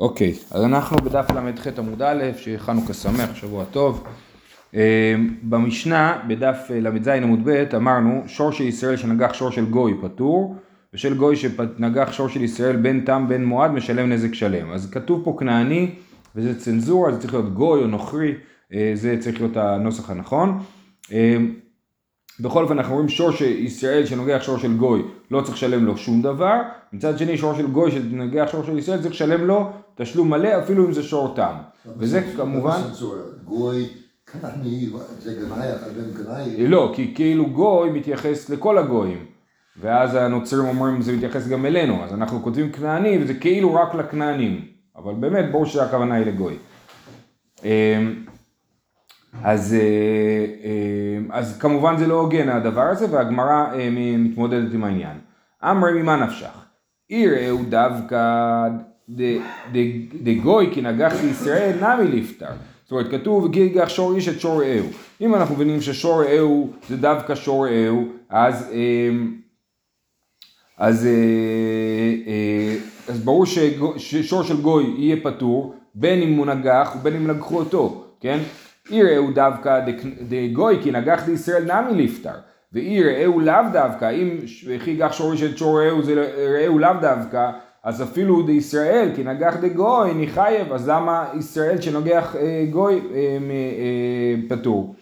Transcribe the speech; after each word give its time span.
אוקיי, 0.00 0.34
אז 0.50 0.64
אנחנו 0.64 0.96
בדף 0.96 1.30
ל"ח 1.30 1.66
עמוד 1.78 2.02
א', 2.02 2.22
שחנוכה 2.36 2.94
שמח, 2.94 3.34
שבוע 3.34 3.64
טוב. 3.64 4.04
אה, 4.74 5.14
במשנה, 5.42 6.22
בדף 6.28 6.70
ל"ז 6.70 7.08
עמוד 7.08 7.40
ב', 7.44 7.64
אמרנו 7.76 8.22
שור 8.26 8.52
של 8.52 8.64
ישראל 8.64 8.96
שנגח 8.96 9.34
שור 9.34 9.50
של 9.50 9.64
גוי 9.64 9.94
פטור, 10.02 10.56
ושל 10.94 11.14
גוי 11.14 11.36
שנגח 11.36 12.12
שור 12.12 12.28
של 12.28 12.42
ישראל 12.42 12.76
בין 12.76 13.04
תם 13.04 13.24
בין 13.28 13.44
מועד 13.44 13.70
משלם 13.70 14.12
נזק 14.12 14.34
שלם. 14.34 14.70
אז 14.70 14.90
כתוב 14.90 15.24
פה 15.24 15.36
כנעני, 15.38 15.90
וזה 16.34 16.60
צנזורה, 16.60 17.12
זה 17.12 17.20
צריך 17.20 17.34
להיות 17.34 17.54
גוי 17.54 17.82
או 17.82 17.86
נוכרי, 17.86 18.34
אה, 18.74 18.90
זה 18.94 19.16
צריך 19.20 19.40
להיות 19.40 19.56
הנוסח 19.56 20.10
הנכון. 20.10 20.58
אה, 22.40 22.48
בכל 22.48 22.62
אופן 22.62 22.78
אנחנו 22.78 22.94
רואים 22.94 23.08
שור 23.08 23.30
של 23.30 23.44
ישראל 23.44 24.06
שנוגח 24.06 24.42
שור 24.42 24.58
של 24.58 24.76
גוי 24.76 25.02
לא 25.30 25.40
צריך 25.40 25.56
לשלם 25.56 25.84
לו 25.84 25.96
שום 25.96 26.22
דבר, 26.22 26.60
מצד 26.92 27.18
שני 27.18 27.38
שור 27.38 27.54
של 27.54 27.66
גוי 27.66 27.90
שנוגח 27.90 28.48
שור 28.52 28.64
של 28.64 28.78
ישראל 28.78 29.02
צריך 29.02 29.14
לשלם 29.14 29.46
לו 29.46 29.70
תשלום 29.94 30.30
מלא 30.30 30.58
אפילו 30.62 30.86
אם 30.86 30.92
זה 30.92 31.02
שור 31.02 31.34
תם. 31.34 31.54
וזה 31.98 32.22
כמובן... 32.36 32.80
גוי, 33.44 33.86
כנעני, 34.32 34.90
זה 35.18 35.34
גנאי, 35.34 35.68
בן 35.96 36.24
גנאי. 36.24 36.66
לא, 36.66 36.92
כי 36.94 37.12
כאילו 37.14 37.46
גוי 37.50 37.90
מתייחס 37.90 38.50
לכל 38.50 38.78
הגויים. 38.78 39.24
ואז 39.80 40.14
הנוצרים 40.14 40.64
אומרים 40.68 41.02
זה 41.02 41.12
מתייחס 41.12 41.48
גם 41.48 41.66
אלינו, 41.66 42.04
אז 42.04 42.12
אנחנו 42.12 42.42
כותבים 42.42 42.72
כנעני 42.72 43.18
וזה 43.22 43.34
כאילו 43.34 43.74
רק 43.74 43.94
לכנענים. 43.94 44.64
אבל 44.96 45.14
באמת 45.14 45.52
ברור 45.52 45.66
שהכוונה 45.66 46.14
היא 46.14 46.26
לגוי. 46.26 46.56
אז, 49.42 49.74
אה, 49.74 49.78
אה, 50.64 51.38
אז 51.38 51.58
כמובן 51.58 51.96
זה 51.98 52.06
לא 52.06 52.14
הוגן 52.14 52.48
הדבר 52.48 52.82
הזה 52.82 53.06
והגמרא 53.10 53.66
אה, 53.74 53.88
מתמודדת 54.18 54.74
עם 54.74 54.84
העניין. 54.84 55.16
אמרי 55.64 56.02
ממה 56.02 56.16
נפשך? 56.16 56.64
יראו 57.10 57.58
דווקא 57.68 58.68
דגוי 60.22 60.70
כי 60.72 60.80
נגח 60.80 61.12
בישראל 61.22 61.78
נמי 61.80 62.20
לפטר. 62.20 62.50
זאת 62.82 62.92
אומרת 62.92 63.10
כתוב 63.10 63.52
גיגח 63.52 63.88
שור 63.88 64.14
איש 64.14 64.28
את 64.28 64.40
שור 64.40 64.62
רעהו. 64.62 64.86
אם 65.20 65.34
אנחנו 65.34 65.54
מבינים 65.54 65.80
ששור 65.80 66.22
רעהו 66.22 66.70
זה 66.88 66.96
דווקא 66.96 67.34
שור 67.34 67.66
רעהו 67.66 68.08
אז, 68.28 68.70
אז, 70.78 71.08
אז 73.08 73.20
ברור 73.24 73.44
ששור 73.96 74.42
של 74.42 74.60
גוי 74.62 74.94
יהיה 74.98 75.16
פטור 75.22 75.74
בין 75.94 76.22
אם 76.22 76.36
הוא 76.36 76.46
נגח 76.46 76.96
ובין 76.98 77.16
אם 77.16 77.26
נגחו 77.26 77.58
אותו, 77.58 78.04
כן? 78.20 78.38
יראו 78.90 79.30
דווקא 79.30 79.80
דגוי 80.28 80.78
כי 80.82 80.90
נגח 80.90 81.24
דישראל 81.26 81.64
נמי 81.64 82.04
לפטר 82.04 82.38
ויראו 82.72 83.40
לאו 83.40 83.62
דווקא 83.72 84.10
אם 84.10 84.38
וכי 84.66 84.96
גח 84.96 85.12
שורש 85.12 85.42
את 85.42 85.58
שור 85.58 85.82
ראו 85.82 86.02
זה 86.02 86.14
ראו 86.58 86.78
לאו 86.78 86.92
דווקא 87.00 87.50
אז 87.86 88.02
אפילו 88.02 88.42
דישראל 88.42 89.08
כי 89.14 89.24
נגח 89.24 89.56
דגוי 89.60 90.10
נחייב 90.14 90.72
אז 90.72 90.88
למה 90.88 91.24
ישראל 91.38 91.80
שנוגח 91.80 92.36
אה, 92.36 92.66
גוי 92.70 92.94
אה, 92.94 93.18
אה, 93.18 94.34
פטור? 94.48 94.94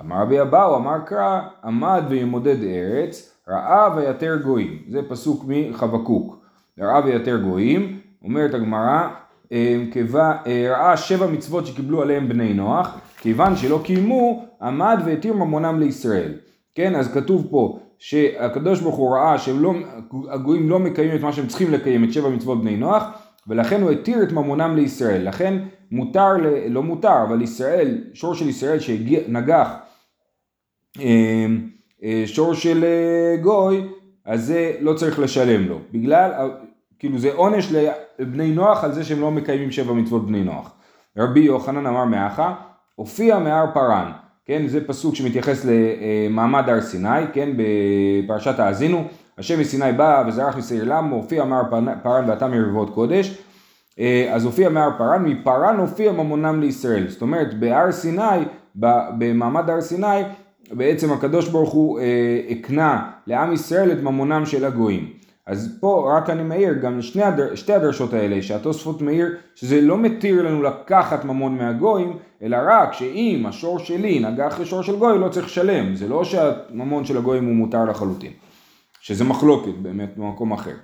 אמר 0.00 0.22
רבי 0.22 0.40
אבאו 0.40 0.76
אמר 0.76 0.98
קרא 1.06 1.40
עמד 1.64 2.02
וימודד 2.08 2.64
ארץ 2.64 3.32
ראה 3.48 3.96
ויתר 3.96 4.36
גויים. 4.36 4.82
זה 4.88 5.00
פסוק 5.08 5.44
מחבקוק. 5.48 6.36
ראה 6.80 7.04
ויתר 7.04 7.36
גויים 7.36 8.00
אומרת 8.24 8.54
הגמרא 8.54 9.08
ראה 10.70 10.96
שבע 10.96 11.26
מצוות 11.26 11.66
שקיבלו 11.66 12.02
עליהם 12.02 12.28
בני 12.28 12.54
נוח 12.54 12.98
כיוון 13.20 13.56
שלא 13.56 13.80
קיימו, 13.84 14.44
עמד 14.62 15.02
והתיר 15.04 15.32
ממונם 15.32 15.80
לישראל. 15.80 16.32
כן, 16.74 16.94
אז 16.94 17.14
כתוב 17.14 17.46
פה 17.50 17.78
שהקדוש 17.98 18.80
ברוך 18.80 18.96
הוא 18.96 19.14
ראה 19.16 19.38
שהגויים 19.38 20.68
לא 20.68 20.78
מקיימים 20.78 21.16
את 21.16 21.22
מה 21.22 21.32
שהם 21.32 21.46
צריכים 21.46 21.72
לקיים, 21.72 22.04
את 22.04 22.12
שבע 22.12 22.28
מצוות 22.28 22.60
בני 22.60 22.76
נוח, 22.76 23.04
ולכן 23.46 23.82
הוא 23.82 23.90
התיר 23.90 24.22
את 24.22 24.32
ממונם 24.32 24.76
לישראל. 24.76 25.28
לכן 25.28 25.62
מותר, 25.90 26.32
לא 26.68 26.82
מותר, 26.82 27.22
אבל 27.28 27.42
ישראל, 27.42 28.04
שור 28.14 28.34
של 28.34 28.48
ישראל 28.48 28.78
שנגח 28.78 29.68
אה, 31.00 31.46
אה, 32.04 32.22
שור 32.26 32.54
של 32.54 32.84
אה, 32.84 33.42
גוי, 33.42 33.82
אז 34.24 34.44
זה 34.44 34.72
לא 34.80 34.94
צריך 34.94 35.18
לשלם 35.18 35.68
לו. 35.68 35.78
בגלל, 35.92 36.50
כאילו 36.98 37.18
זה 37.18 37.32
עונש 37.32 37.72
לבני 38.18 38.50
נוח 38.50 38.84
על 38.84 38.92
זה 38.92 39.04
שהם 39.04 39.20
לא 39.20 39.30
מקיימים 39.30 39.70
שבע 39.70 39.92
מצוות 39.92 40.26
בני 40.26 40.44
נוח. 40.44 40.72
רבי 41.18 41.40
יוחנן 41.40 41.86
אמר 41.86 42.04
מאחה, 42.04 42.54
הופיע 42.96 43.38
מהר 43.38 43.66
פארן, 43.74 44.12
כן, 44.46 44.66
זה 44.66 44.86
פסוק 44.86 45.14
שמתייחס 45.14 45.64
למעמד 45.64 46.68
הר 46.68 46.80
סיני, 46.80 47.26
כן, 47.32 47.48
בפרשת 47.56 48.58
האזינו, 48.58 49.04
השם 49.38 49.60
מסיני 49.60 49.92
בא 49.92 50.24
וזרח 50.28 50.56
מסעיר 50.56 50.84
למו, 50.84 51.16
הופיע 51.16 51.44
מהר 51.44 51.62
פארן 52.02 52.30
ואתה 52.30 52.48
מרבבות 52.48 52.90
קודש, 52.94 53.38
אה, 53.98 54.28
אז 54.32 54.44
הופיע 54.44 54.68
מהר 54.68 54.90
פארן, 54.98 55.24
מפארן 55.24 55.76
הופיע 55.76 56.12
ממונם 56.12 56.60
לישראל, 56.60 57.08
זאת 57.08 57.22
אומרת 57.22 57.60
בהר 57.60 57.92
סיני, 57.92 58.44
במעמד 58.74 59.70
הר 59.70 59.80
סיני, 59.80 60.22
בעצם 60.70 61.12
הקדוש 61.12 61.48
ברוך 61.48 61.72
הוא 61.72 62.00
אה, 62.00 62.40
הקנה 62.50 63.10
לעם 63.26 63.52
ישראל 63.52 63.92
את 63.92 64.02
ממונם 64.02 64.46
של 64.46 64.64
הגויים. 64.64 65.25
אז 65.46 65.78
פה 65.80 66.16
רק 66.16 66.30
אני 66.30 66.42
מעיר 66.42 66.72
גם 66.72 67.02
שני 67.02 67.22
הדר, 67.22 67.52
הדרשות 67.74 68.12
האלה 68.12 68.42
שהתוספות 68.42 69.02
מעיר 69.02 69.26
שזה 69.54 69.80
לא 69.80 69.98
מתיר 69.98 70.42
לנו 70.42 70.62
לקחת 70.62 71.24
ממון 71.24 71.58
מהגויים 71.58 72.18
אלא 72.42 72.56
רק 72.68 72.92
שאם 72.92 73.44
השור 73.48 73.78
שלי 73.78 74.18
נגח 74.20 74.60
לשור 74.60 74.82
של 74.82 74.96
גוי 74.96 75.18
לא 75.18 75.28
צריך 75.28 75.46
לשלם. 75.46 75.94
זה 75.94 76.08
לא 76.08 76.24
שהממון 76.24 77.04
של 77.04 77.16
הגויים 77.16 77.44
הוא 77.44 77.54
מותר 77.54 77.84
לחלוטין 77.84 78.32
שזה 79.00 79.24
מחלוקת 79.24 79.74
באמת 79.82 80.16
במקום 80.16 80.52
אחר. 80.52 80.74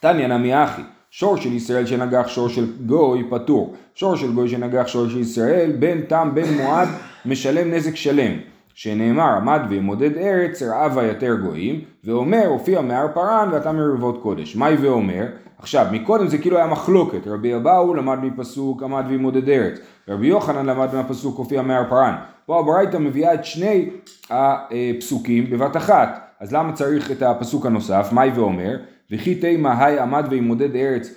תניא 0.00 0.26
נמי 0.26 0.64
אחי 0.64 0.82
שור 1.10 1.36
של 1.36 1.52
ישראל 1.52 1.86
שנגח 1.86 2.28
שור 2.28 2.48
של 2.48 2.72
גוי 2.86 3.26
פטור. 3.30 3.74
שור 3.94 4.16
של 4.16 4.32
גוי 4.32 4.48
שנגח 4.48 4.86
שור 4.86 5.08
של 5.08 5.18
ישראל 5.18 5.72
בין 5.72 6.02
תם 6.08 6.30
בין 6.34 6.56
מועד 6.56 6.88
משלם 7.26 7.70
נזק 7.70 7.94
שלם 7.94 8.32
שנאמר 8.80 9.36
עמד 9.36 9.60
וימודד 9.68 10.16
ארץ 10.16 10.62
רעב 10.62 10.96
ויתר 10.96 11.34
גויים 11.34 11.80
ואומר 12.04 12.46
הופיע 12.46 12.80
מהר 12.80 13.06
פרן 13.14 13.48
ואתה 13.52 13.72
מרבבות 13.72 14.22
קודש 14.22 14.56
מהי 14.56 14.76
ואומר? 14.76 15.26
עכשיו 15.58 15.86
מקודם 15.92 16.28
זה 16.28 16.38
כאילו 16.38 16.56
היה 16.56 16.66
מחלוקת. 16.66 17.26
רבי 17.26 17.56
אבאו 17.56 17.94
למד 17.94 18.18
מפסוק 18.24 18.82
עמד 18.82 19.04
וימודד 19.08 19.48
ארץ 19.48 19.78
רבי 20.08 20.26
יוחנן 20.26 20.66
למד 20.66 20.94
מהפסוק 20.94 21.38
הופיע 21.38 21.62
מהר 21.62 21.82
פרן 21.88 22.14
פה 22.46 22.60
הברייתא 22.60 22.96
מביאה 22.96 23.34
את 23.34 23.44
שני 23.44 23.90
הפסוקים 24.30 25.50
בבת 25.50 25.76
אחת. 25.76 26.34
אז 26.40 26.52
למה 26.52 26.72
צריך 26.72 27.10
את 27.10 27.22
הפסוק 27.22 27.66
הנוסף? 27.66 28.08
מהי 28.12 28.30
ואומר? 28.30 28.76
וכי 29.10 29.34
תימה 29.34 29.84
היי 29.84 29.98
עמד 29.98 30.26
וימודד 30.30 30.76
ארץ 30.76 31.14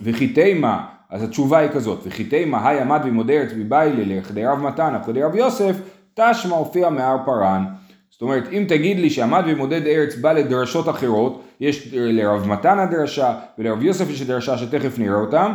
וכי 0.00 0.28
תימה 0.28 0.84
אז 1.10 1.22
התשובה 1.22 1.58
היא 1.58 1.70
כזאת 1.70 1.98
וכי 2.04 2.24
תימה 2.24 2.68
היי 2.68 2.80
עמד 2.80 3.00
וימודד 3.04 3.30
ארץ 3.30 3.50
מביילה 3.56 4.18
לכדי 4.18 4.46
רב 4.46 4.58
מתנה 4.58 4.98
וכדי 5.02 5.22
רב 5.22 5.34
יוסף 5.34 5.76
תשמע 6.14 6.56
הופיע 6.56 6.90
מהר 6.90 7.16
פרן. 7.24 7.64
זאת 8.10 8.22
אומרת, 8.22 8.44
אם 8.52 8.64
תגיד 8.68 8.98
לי 8.98 9.10
שעמד 9.10 9.44
ומודד 9.46 9.86
ארץ 9.86 10.16
בא 10.16 10.32
לדרשות 10.32 10.88
אחרות, 10.88 11.42
יש 11.60 11.88
לרב 11.92 12.48
מתן 12.48 12.78
הדרשה 12.78 13.34
ולרב 13.58 13.82
יוסף 13.82 14.10
יש 14.10 14.22
דרשה 14.22 14.58
שתכף 14.58 14.98
נראה 14.98 15.20
אותם, 15.20 15.52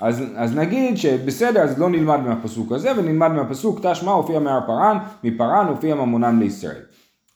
אז, 0.00 0.24
אז 0.36 0.56
נגיד 0.56 0.96
שבסדר, 0.96 1.60
אז 1.60 1.78
לא 1.78 1.88
נלמד 1.88 2.20
מהפסוק 2.20 2.72
הזה, 2.72 2.92
ונלמד 2.96 3.28
מהפסוק 3.28 3.80
תשמע 3.82 4.12
הופיע 4.12 4.38
מהר 4.38 4.60
פרן, 4.66 4.98
מפרן 5.24 5.66
הופיע 5.66 5.94
ממונן 5.94 6.38
לישראל. 6.38 6.80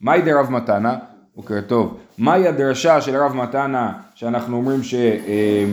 מהי 0.00 0.23
דרב 0.23 0.50
מתנה? 0.50 0.97
בוקר 1.37 1.61
טוב. 1.67 1.99
מהי 2.19 2.49
הדרשה 2.49 3.00
של 3.00 3.17
רב 3.17 3.33
מתנה 3.37 3.93
שאנחנו 4.15 4.56
אומרים 4.56 4.83
ש... 4.83 4.95
אה, 4.95 5.65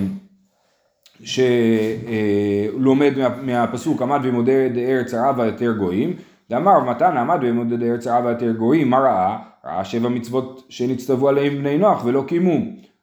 שלומד 1.23 3.13
מה, 3.17 3.29
מהפסוק 3.41 4.01
עמד 4.01 4.19
ומודד 4.23 4.69
ארץ 4.77 5.13
הרבה 5.13 5.45
יותר 5.45 5.73
גויים 5.77 6.13
דאמר 6.49 6.79
מתן 6.79 7.17
עמד 7.17 7.39
במודד 7.41 7.83
ארץ 7.83 8.07
ערבה 8.07 8.29
יותר 8.29 8.51
גויים, 8.51 8.89
מה 8.89 8.99
ראה? 8.99 9.37
ראה 9.65 9.85
שבע 9.85 10.09
מצוות 10.09 10.63
שנצטוו 10.69 11.29
עליהם 11.29 11.57
בני 11.57 11.77
נוח 11.77 12.05
ולא 12.05 12.23
קיימו. 12.27 12.57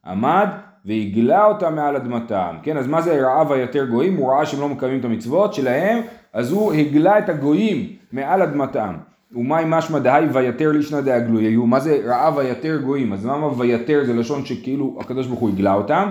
עמד 0.07 0.49
והגלה 0.85 1.45
אותם 1.45 1.75
מעל 1.75 1.97
אדמתם. 1.97 2.57
כן, 2.63 2.77
אז 2.77 2.87
מה 2.87 3.03
זה 3.03 3.27
ראה 3.27 3.51
ויתר 3.51 3.85
גויים? 3.85 4.17
הוא 4.17 4.33
ראה 4.33 4.47
שהם 4.47 4.61
לא 4.61 4.69
מקיימים 4.69 5.01
את 5.01 5.05
המצוות 5.05 5.55
שלהם, 5.55 5.99
אז 6.33 6.53
הוא 6.53 6.73
הגלה 6.73 7.19
את 7.19 7.29
הגויים 7.29 7.87
מעל 8.13 8.43
אדמתם. 8.43 8.95
ומאי 9.33 9.65
משמע 9.67 9.99
דהי 9.99 10.27
ויתר 10.33 10.73
לישנא 10.73 11.01
דאגלוי 11.01 11.45
היו, 11.45 11.67
מה 11.67 11.81
זה 11.81 11.99
ראה 12.05 12.37
ויתר 12.37 12.81
גויים? 12.85 13.13
אז 13.13 13.27
למה 13.27 13.59
ויתר 13.59 14.03
זה 14.07 14.15
לשון 14.15 14.45
שכאילו 14.45 14.97
הקדוש 15.01 15.27
ברוך 15.27 15.41
הוא 15.41 15.51
הגלה 15.51 15.75
אותם? 15.75 16.09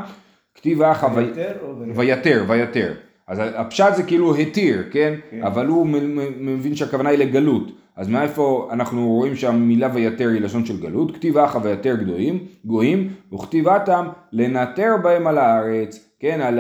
כתיב 0.55 0.81
אחא 0.81 1.07
ויתר, 1.95 2.45
ויתר. 2.47 2.93
אז 3.31 3.41
הפשט 3.55 3.95
זה 3.95 4.03
כאילו 4.03 4.35
התיר, 4.35 4.83
כן? 4.91 5.13
כן. 5.31 5.43
אבל 5.43 5.67
הוא 5.67 5.87
מבין 6.39 6.75
שהכוונה 6.75 7.09
היא 7.09 7.19
לגלות. 7.19 7.71
אז 7.95 8.07
מאיפה 8.07 8.69
אנחנו 8.71 9.07
רואים 9.09 9.35
שהמילה 9.35 9.89
ויתר 9.93 10.29
היא 10.29 10.41
לשון 10.41 10.65
של 10.65 10.81
גלות? 10.81 11.15
כתיב 11.15 11.37
אחא 11.37 11.59
ויתר 11.63 11.95
גדויים, 11.95 12.39
גויים, 12.65 13.09
וכתיבתם 13.33 14.07
לנטר 14.31 14.95
בהם 15.03 15.27
על 15.27 15.37
הארץ, 15.37 16.10
כן, 16.21 16.41
על 16.41 16.59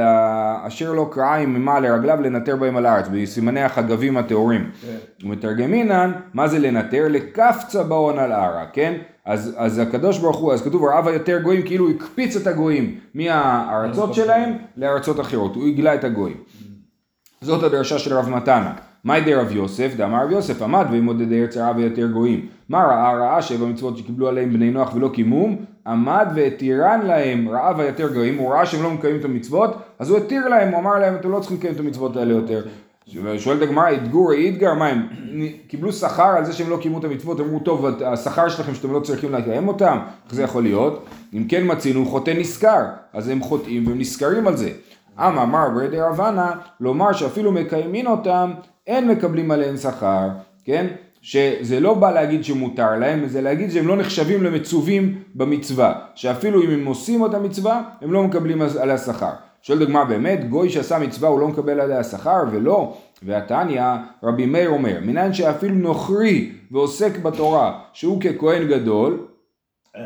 אשר 0.67 0.93
לא 0.93 1.09
קרעיים 1.11 1.53
ממה 1.53 1.79
לרגליו 1.79 2.21
לנטר 2.21 2.55
בהם 2.55 2.77
על 2.77 2.85
הארץ, 2.85 3.05
בסימני 3.11 3.63
החגבים 3.63 4.17
הטהורים. 4.17 4.71
כן. 4.81 5.27
ומתרגמינן, 5.27 6.11
מה 6.33 6.47
זה 6.47 6.59
לנטר? 6.59 7.07
לקפצה 7.09 7.83
בהון 7.83 8.19
על 8.19 8.31
ערה, 8.31 8.65
כן? 8.73 8.93
אז, 9.25 9.55
אז 9.57 9.79
הקדוש 9.79 10.19
ברוך 10.19 10.37
הוא, 10.37 10.53
אז 10.53 10.63
כתוב 10.63 10.85
רעב 10.85 11.07
היותר 11.07 11.39
גויים, 11.41 11.61
כאילו 11.61 11.85
הוא 11.85 11.93
הקפיץ 11.95 12.35
את 12.35 12.47
הגויים 12.47 12.99
מהארצות 13.15 14.13
שלהם 14.13 14.57
לארצות 14.77 15.19
אחרות, 15.19 15.55
הוא 15.55 15.67
הגלה 15.67 15.95
את 15.95 16.03
הגויים. 16.03 16.37
זאת 17.41 17.63
הדרשה 17.63 17.99
של 17.99 18.13
רב 18.13 18.29
מתנה. 18.29 18.73
מאי 19.05 19.21
דרב 19.21 19.51
יוסף, 19.51 19.93
דאמר 19.97 20.23
רב 20.23 20.31
יוסף 20.31 20.61
עמד 20.61 20.85
וימודדי 20.91 21.41
ארץ 21.41 21.57
הרע 21.57 21.73
ויותר 21.77 22.07
גויים. 22.07 22.47
מה 22.71 22.83
ראה? 22.83 23.13
ראה 23.13 23.41
שבע 23.41 23.65
מצוות 23.65 23.97
שקיבלו 23.97 24.27
עליהם 24.27 24.53
בני 24.53 24.71
נוח 24.71 24.95
ולא 24.95 25.09
קימום, 25.13 25.55
עמד 25.87 26.27
והתירן 26.35 27.01
להם 27.03 27.49
רעב 27.49 27.79
היותר 27.79 28.13
גויים, 28.13 28.37
הוא 28.37 28.53
ראה 28.53 28.65
שהם 28.65 28.83
לא 28.83 28.91
מקיימים 28.91 29.19
את 29.19 29.25
המצוות, 29.25 29.75
אז 29.99 30.09
הוא 30.09 30.17
התיר 30.17 30.47
להם, 30.47 30.71
הוא 30.71 30.79
אמר 30.79 30.99
להם 30.99 31.15
אתם 31.15 31.31
לא 31.31 31.39
צריכים 31.39 31.57
לקיים 31.57 31.73
את 31.73 31.79
המצוות 31.79 32.17
האלה 32.17 32.33
יותר. 32.33 32.63
שואלת 33.37 33.61
הגמרא, 33.61 33.91
אתגור 33.91 34.31
איתגר, 34.31 34.73
מה 34.73 34.87
הם 34.87 35.07
קיבלו 35.67 35.93
שכר 35.93 36.23
על 36.37 36.45
זה 36.45 36.53
שהם 36.53 36.69
לא 36.69 36.77
קיימו 36.81 36.99
את 36.99 37.03
המצוות, 37.03 37.39
אמרו 37.39 37.59
טוב 37.59 37.85
השכר 38.05 38.49
שלכם 38.49 38.73
שאתם 38.73 38.93
לא 38.93 38.99
צריכים 38.99 39.33
לקיים 39.33 39.67
אותם, 39.67 39.97
איך 40.25 40.35
זה 40.35 40.43
יכול 40.43 40.63
להיות? 40.63 41.05
אם 41.33 41.45
כן 41.49 41.63
מצינו 41.65 42.05
חוטא 42.05 42.31
נשכר, 42.37 42.85
אז 43.13 43.29
הם 43.29 43.41
חוטאים 43.41 43.87
והם 43.87 43.99
נשכרים 43.99 44.47
על 44.47 44.57
זה. 44.57 44.69
אמר 45.19 45.45
מר 45.45 45.69
ברדי 45.69 46.01
רבנה, 46.01 46.51
לומר 46.79 47.13
שאפילו 47.13 47.51
מקיימים 47.51 48.07
אותם, 48.07 48.51
אין 48.87 49.07
מקבלים 49.07 49.51
עליהם 49.51 49.77
שכר, 49.77 50.29
כן? 50.65 50.87
שזה 51.21 51.79
לא 51.79 51.93
בא 51.93 52.11
להגיד 52.11 52.43
שמותר 52.43 52.95
להם, 52.95 53.27
זה 53.27 53.41
להגיד 53.41 53.71
שהם 53.71 53.87
לא 53.87 53.97
נחשבים 53.97 54.43
למצווים 54.43 55.23
במצווה, 55.35 55.93
שאפילו 56.15 56.63
אם 56.63 56.69
הם 56.69 56.85
עושים 56.85 57.21
אותה 57.21 57.39
מצווה, 57.39 57.81
הם 58.01 58.13
לא 58.13 58.23
מקבלים 58.23 58.61
עליה 58.61 58.97
שכר. 58.97 59.31
שואל 59.61 59.79
דוגמה 59.79 60.05
באמת, 60.05 60.49
גוי 60.49 60.69
שעשה 60.69 60.99
מצווה 60.99 61.29
הוא 61.29 61.39
לא 61.39 61.47
מקבל 61.47 61.79
עליה 61.79 62.03
שכר 62.03 62.43
ולא, 62.51 62.97
והתניא 63.23 63.83
רבי 64.23 64.45
מאיר 64.45 64.69
אומר, 64.69 64.97
מניין 65.01 65.33
שאפילו 65.33 65.75
נוכרי 65.75 66.51
ועוסק 66.71 67.17
בתורה 67.17 67.79
שהוא 67.93 68.21
ככהן 68.21 68.67
גדול, 68.67 69.27
אה, 69.95 70.01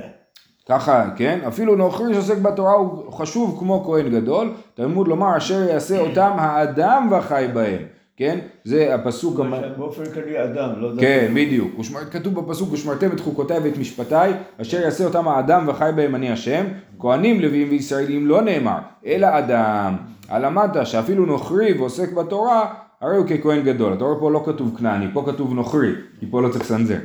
ככה, 0.69 1.09
כן? 1.15 1.39
אפילו 1.47 1.75
נוכרי 1.75 2.13
שעוסק 2.13 2.37
בתורה 2.37 2.73
הוא 2.73 3.11
חשוב 3.13 3.57
כמו 3.59 3.83
כהן 3.85 4.09
גדול, 4.09 4.53
תלמוד 4.73 5.07
לומר 5.07 5.37
אשר 5.37 5.69
יעשה 5.69 5.99
אותם 5.99 6.31
האדם 6.37 7.07
וחי 7.11 7.47
בהם, 7.53 7.81
כן? 8.17 8.39
זה 8.63 8.95
הפסוק, 8.95 9.39
המ- 9.39 9.53
באופן 9.77 10.03
כללי 10.13 10.43
אדם, 10.43 10.69
לא. 10.77 10.91
כן, 10.99 11.31
בדיוק, 11.35 11.79
ושמר, 11.79 11.99
כתוב 12.11 12.35
בפסוק 12.39 12.73
ושמרתם 12.73 13.09
את 13.13 13.19
חוקותיי 13.19 13.59
ואת 13.59 13.77
משפטיי 13.77 14.31
אשר 14.61 14.81
יעשה 14.81 15.05
אותם 15.05 15.27
האדם 15.27 15.63
וחי 15.67 15.89
בהם 15.95 16.15
אני 16.15 16.31
השם, 16.31 16.65
כהנים 16.99 17.41
לוויים 17.41 17.67
וישראלים 17.69 18.27
לא 18.27 18.41
נאמר, 18.41 18.77
אלא 19.05 19.27
אדם, 19.37 19.95
הלמדת 20.29 20.87
שאפילו 20.87 21.25
נוכרי 21.25 21.73
ועוסק 21.73 22.13
בתורה, 22.13 22.73
הרי 23.01 23.17
הוא 23.17 23.25
ככהן 23.27 23.63
גדול, 23.63 23.93
אתה 23.93 24.03
רואה 24.03 24.19
פה 24.19 24.31
לא 24.31 24.43
כתוב 24.45 24.75
כנעני, 24.77 25.05
פה 25.13 25.23
כתוב 25.25 25.53
נוכרי, 25.53 25.91
כי 26.19 26.25
פה 26.31 26.41
לא 26.41 26.49
צריך 26.49 26.61
לסנזר, 26.63 26.97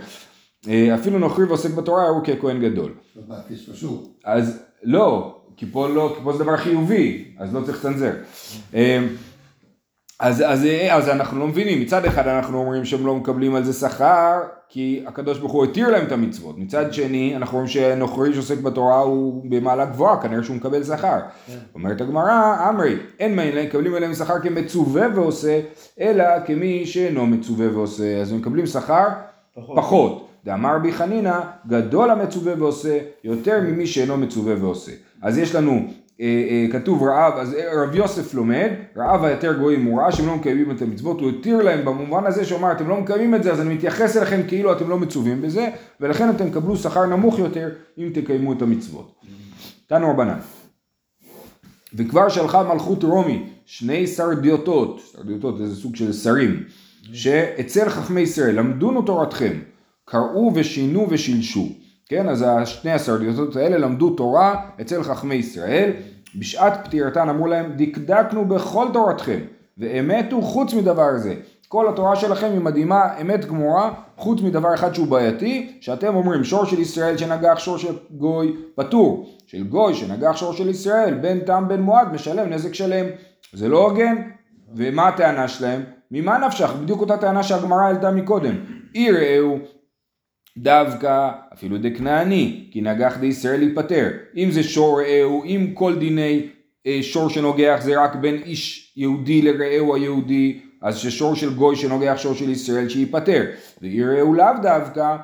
אה, 0.68 0.94
אפילו 0.94 1.18
נוכרי 1.18 1.44
ועוסק 1.44 1.70
בתורה, 1.74 2.02
הרי 2.02 2.10
הוא 2.14 2.24
ככהן 2.24 2.60
גדול. 2.60 2.92
פספסו. 3.50 4.02
אז 4.24 4.62
לא, 4.82 5.36
כי 5.56 5.66
פה 5.72 5.88
לא, 5.88 6.12
כי 6.16 6.24
פה 6.24 6.32
זה 6.32 6.44
דבר 6.44 6.56
חיובי, 6.56 7.24
אז 7.38 7.54
לא 7.54 7.60
צריך 7.60 7.78
לצנזר. 7.84 8.12
אז, 10.20 10.44
אז, 10.46 10.66
אז 10.90 11.08
אנחנו 11.08 11.40
לא 11.40 11.46
מבינים, 11.46 11.80
מצד 11.80 12.04
אחד 12.04 12.28
אנחנו 12.28 12.58
אומרים 12.58 12.84
שהם 12.84 13.06
לא 13.06 13.14
מקבלים 13.14 13.54
על 13.54 13.64
זה 13.64 13.72
שכר, 13.72 14.40
כי 14.68 15.02
הקדוש 15.06 15.38
ברוך 15.38 15.52
הוא 15.52 15.64
התיר 15.64 15.90
להם 15.90 16.06
את 16.06 16.12
המצוות, 16.12 16.58
מצד 16.58 16.94
שני 16.94 17.36
אנחנו 17.36 17.56
רואים 17.56 17.68
שנוכרי 17.68 18.34
שעוסק 18.34 18.58
בתורה 18.58 18.98
הוא 18.98 19.44
במעלה 19.48 19.84
גבוהה, 19.84 20.22
כנראה 20.22 20.42
שהוא 20.42 20.56
מקבל 20.56 20.84
שכר. 20.84 21.18
אומרת 21.74 22.00
הגמרא, 22.00 22.68
אמרי, 22.68 22.96
אין 23.18 23.36
מה 23.36 23.62
מקבלים 23.64 23.94
עליהם 23.94 24.14
שכר 24.14 24.40
כמצווה 24.40 25.06
ועושה, 25.14 25.60
אלא 26.00 26.24
כמי 26.46 26.86
שאינו 26.86 27.26
מצווה 27.26 27.66
ועושה, 27.72 28.20
אז 28.20 28.32
הם 28.32 28.38
מקבלים 28.38 28.66
שכר 28.66 29.08
פחות. 29.54 29.76
פחות. 29.76 30.28
דאמר 30.44 30.78
בי 30.78 30.92
חנינא, 30.92 31.40
גדול 31.66 32.10
המצווה 32.10 32.54
ועושה, 32.58 32.98
יותר 33.24 33.60
ממי 33.60 33.86
שאינו 33.86 34.16
מצווה 34.16 34.54
ועושה. 34.60 34.92
אז 35.22 35.38
יש 35.38 35.54
לנו, 35.54 35.86
כתוב 36.72 37.02
רעב, 37.02 37.32
אז 37.38 37.54
אה, 37.54 37.82
רב 37.82 37.94
יוסף 37.94 38.34
לומד, 38.34 38.70
רעב 38.96 39.24
היותר 39.24 39.58
גויים, 39.58 39.84
הוא 39.84 40.00
ראה 40.00 40.12
שהם 40.12 40.26
לא 40.26 40.36
מקיימים 40.36 40.70
את 40.70 40.82
המצוות, 40.82 41.20
הוא 41.20 41.30
התיר 41.30 41.62
להם 41.62 41.84
במובן 41.84 42.26
הזה 42.26 42.44
שהוא 42.44 42.58
אמר, 42.58 42.72
אתם 42.72 42.88
לא 42.88 43.00
מקיימים 43.00 43.34
את 43.34 43.42
זה, 43.42 43.52
אז 43.52 43.60
אני 43.60 43.74
מתייחס 43.74 44.16
אליכם 44.16 44.40
כאילו 44.48 44.72
אתם 44.72 44.88
לא 44.88 44.98
מצווים 44.98 45.42
בזה, 45.42 45.68
ולכן 46.00 46.30
אתם 46.30 46.50
תקבלו 46.50 46.76
שכר 46.76 47.06
נמוך 47.06 47.38
יותר 47.38 47.68
אם 47.98 48.10
תקיימו 48.14 48.52
את 48.52 48.62
המצוות. 48.62 49.14
תנו 49.86 50.10
רבנן. 50.10 50.38
וכבר 51.94 52.28
שלחה 52.28 52.62
מלכות 52.62 53.04
רומי 53.04 53.46
שני 53.66 54.06
סרדיוטות, 54.06 55.00
סרדיוטות 55.12 55.58
זה 55.58 55.76
סוג 55.76 55.96
של 55.96 56.12
שרים, 56.12 56.62
שאצל 57.12 57.88
חכמי 57.88 58.20
ישראל 58.20 58.58
למדונו 58.58 59.02
תורתכם, 59.02 59.52
קראו 60.04 60.52
ושינו 60.54 61.06
ושילשו, 61.10 61.68
כן, 62.10 62.28
אז 62.28 62.44
שני 62.64 62.92
הסרדיוטות 62.92 63.56
האלה 63.56 63.78
למדו 63.78 64.10
תורה 64.10 64.60
אצל 64.80 65.02
חכמי 65.02 65.34
ישראל, 65.34 65.90
בשעת 66.34 66.86
פטירתן 66.86 67.28
אמרו 67.28 67.46
להם 67.46 67.72
דקדקנו 67.76 68.44
בכל 68.44 68.86
תורתכם, 68.92 69.38
ואמתו 69.78 70.42
חוץ 70.42 70.74
מדבר 70.74 71.16
זה, 71.16 71.34
כל 71.68 71.88
התורה 71.88 72.16
שלכם 72.16 72.46
היא 72.52 72.60
מדהימה, 72.60 73.20
אמת 73.20 73.44
גמורה, 73.44 73.92
חוץ 74.16 74.40
מדבר 74.42 74.74
אחד 74.74 74.94
שהוא 74.94 75.06
בעייתי, 75.06 75.78
שאתם 75.80 76.14
אומרים 76.14 76.44
שור 76.44 76.64
של 76.64 76.80
ישראל 76.80 77.16
שנגח 77.16 77.58
שור 77.58 77.78
של 77.78 77.94
גוי 78.10 78.56
פטור, 78.74 79.30
של 79.46 79.62
גוי 79.62 79.94
שנגח 79.94 80.36
שור 80.36 80.52
של 80.52 80.68
ישראל, 80.68 81.14
בן 81.14 81.40
תם 81.40 81.64
בן 81.68 81.80
מועד 81.80 82.12
משלם 82.12 82.48
נזק 82.48 82.74
שלם. 82.74 83.06
זה 83.52 83.68
לא 83.68 83.88
הוגן, 83.88 84.16
ומה 84.74 85.08
הטענה 85.08 85.48
שלהם? 85.48 85.82
ממה 86.10 86.38
נפשך? 86.38 86.70
בדיוק 86.82 87.00
אותה 87.00 87.16
טענה 87.16 87.42
שהגמרא 87.42 87.80
העלתה 87.80 88.10
מקודם. 88.10 88.54
יראו 88.94 89.56
דווקא 90.58 91.30
אפילו 91.54 91.78
דכנעני, 91.78 92.68
כי 92.70 92.80
נגח 92.80 93.16
דישראל 93.20 93.62
ייפטר. 93.62 94.08
אם 94.36 94.50
זה 94.50 94.62
שור 94.62 95.00
רעהו, 95.00 95.44
אם 95.44 95.70
כל 95.74 95.98
דיני 95.98 96.48
אה, 96.86 96.98
שור 97.02 97.28
שנוגח 97.28 97.78
זה 97.82 98.02
רק 98.02 98.14
בין 98.14 98.42
איש 98.44 98.92
יהודי 98.96 99.42
לרעהו 99.42 99.94
היהודי, 99.94 100.60
אז 100.82 100.96
ששור 100.96 101.34
של 101.34 101.54
גוי 101.54 101.76
שנוגח 101.76 102.14
שור 102.16 102.34
של 102.34 102.50
ישראל 102.50 102.88
שייפטר. 102.88 103.44
ויראו 103.82 104.34
לאו 104.34 104.46
דווקא, 104.62 105.16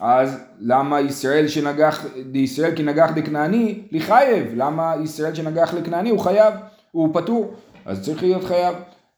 אז 0.00 0.44
למה 0.60 1.00
ישראל 1.00 1.48
שנגח, 1.48 2.06
דישראל 2.30 2.76
כי 2.76 2.82
נגח 2.82 3.10
דכנעני, 3.14 3.82
לחייב. 3.92 4.46
למה 4.56 4.94
ישראל 5.02 5.34
שנגח 5.34 5.74
לכנעני 5.74 6.10
הוא 6.10 6.18
חייב, 6.18 6.54
הוא 6.90 7.14
פטור. 7.14 7.54
אז 7.84 8.04
צריך 8.04 8.22
להיות 8.22 8.44
חייב. 8.44 8.74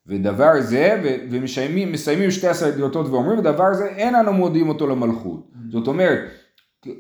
ודבר 0.07 0.61
זה, 0.61 1.01
ומסיימים 1.31 1.93
מסיימים 1.93 2.31
שתי 2.31 2.49
הסרדיוטות 2.49 3.07
ואומרים, 3.07 3.39
ודבר 3.39 3.75
זה 3.75 3.87
אין 3.87 4.15
אנו 4.15 4.33
מודיעים 4.33 4.69
אותו 4.69 4.87
למלכות. 4.87 5.54
זאת 5.71 5.87
אומרת, 5.87 6.19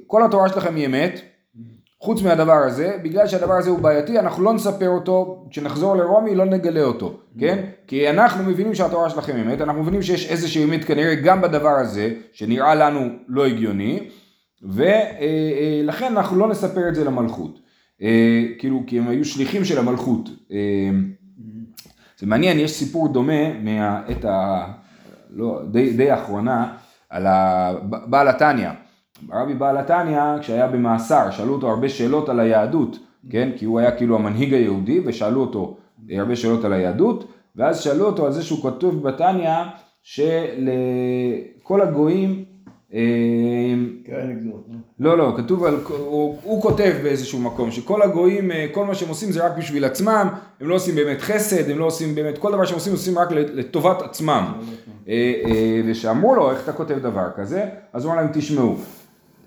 כל 0.06 0.24
התורה 0.24 0.48
שלכם 0.48 0.74
היא 0.74 0.86
אמת, 0.86 1.20
חוץ 2.00 2.22
מהדבר 2.22 2.52
הזה, 2.66 2.96
בגלל 3.02 3.26
שהדבר 3.28 3.54
הזה 3.54 3.70
הוא 3.70 3.78
בעייתי, 3.78 4.18
אנחנו 4.18 4.42
לא 4.42 4.54
נספר 4.54 4.88
אותו, 4.88 5.46
כשנחזור 5.50 5.96
לרומי 5.96 6.34
לא 6.34 6.44
נגלה 6.44 6.82
אותו, 6.82 7.18
כן? 7.38 7.64
כי 7.86 8.10
אנחנו 8.10 8.44
מבינים 8.44 8.74
שהתורה 8.74 9.10
שלכם 9.10 9.36
אמת, 9.36 9.60
אנחנו 9.60 9.82
מבינים 9.82 10.02
שיש 10.02 10.30
איזושהי 10.30 10.64
אמת 10.64 10.84
כנראה 10.84 11.14
גם 11.14 11.40
בדבר 11.40 11.68
הזה, 11.68 12.14
שנראה 12.32 12.74
לנו 12.74 13.08
לא 13.28 13.46
הגיוני, 13.46 14.08
ולכן 14.62 16.16
אנחנו 16.16 16.38
לא 16.38 16.48
נספר 16.48 16.88
את 16.88 16.94
זה 16.94 17.04
למלכות. 17.04 17.58
אה, 18.02 18.42
כאילו, 18.58 18.82
כי 18.86 18.98
הם 18.98 19.08
היו 19.08 19.24
שליחים 19.24 19.64
של 19.64 19.78
המלכות. 19.78 20.28
אה, 20.52 20.90
זה 22.18 22.26
מעניין, 22.26 22.58
יש 22.58 22.70
סיפור 22.70 23.08
דומה 23.12 23.58
מהעת 23.58 24.24
ה... 24.24 24.64
לא, 25.30 25.60
די, 25.70 25.92
די 25.92 26.10
האחרונה, 26.10 26.76
על 27.14 27.26
בעל 28.06 28.28
התניא. 28.28 28.70
הרבי 29.32 29.54
בעל 29.54 29.76
התניא, 29.76 30.38
כשהיה 30.40 30.66
במאסר, 30.66 31.30
שאלו 31.30 31.54
אותו 31.54 31.70
הרבה 31.70 31.88
שאלות 31.88 32.28
על 32.28 32.40
היהדות, 32.40 32.98
כן? 33.30 33.50
כי 33.56 33.64
הוא 33.64 33.78
היה 33.78 33.90
כאילו 33.90 34.16
המנהיג 34.16 34.54
היהודי, 34.54 35.00
ושאלו 35.04 35.40
אותו 35.40 35.76
הרבה 36.10 36.36
שאלות 36.36 36.64
על 36.64 36.72
היהדות, 36.72 37.32
ואז 37.56 37.80
שאלו 37.80 38.06
אותו 38.06 38.26
על 38.26 38.32
זה 38.32 38.42
שהוא 38.42 38.70
כתוב 38.70 39.02
בתניא, 39.02 39.50
שלכל 40.02 41.80
הגויים, 41.82 42.44
אה. 42.94 43.00
לא, 45.00 45.18
לא, 45.18 45.34
כתוב 45.36 45.64
על, 45.64 45.74
הוא, 45.88 46.38
הוא 46.42 46.62
כותב 46.62 46.94
באיזשהו 47.02 47.40
מקום 47.40 47.70
שכל 47.70 48.02
הגויים, 48.02 48.50
אה, 48.50 48.66
כל 48.72 48.84
מה 48.84 48.94
שהם 48.94 49.08
עושים 49.08 49.32
זה 49.32 49.46
רק 49.46 49.58
בשביל 49.58 49.84
עצמם, 49.84 50.28
הם 50.60 50.68
לא 50.68 50.74
עושים 50.74 50.94
באמת 50.94 51.20
חסד, 51.20 51.70
הם 51.70 51.78
לא 51.78 51.84
עושים 51.84 52.14
באמת, 52.14 52.38
כל 52.38 52.52
דבר 52.52 52.64
שהם 52.64 52.74
עושים, 52.74 52.92
עושים 52.92 53.18
רק 53.18 53.28
לטובת 53.32 54.02
עצמם. 54.02 54.52
אה, 55.08 55.32
אה, 55.44 55.80
ושאמרו 55.86 56.34
לו, 56.34 56.50
איך 56.50 56.64
אתה 56.64 56.72
כותב 56.72 56.98
דבר 56.98 57.26
כזה? 57.36 57.64
אז 57.92 58.04
הוא 58.04 58.12
אמר 58.12 58.22
להם, 58.22 58.30
תשמעו, 58.32 58.76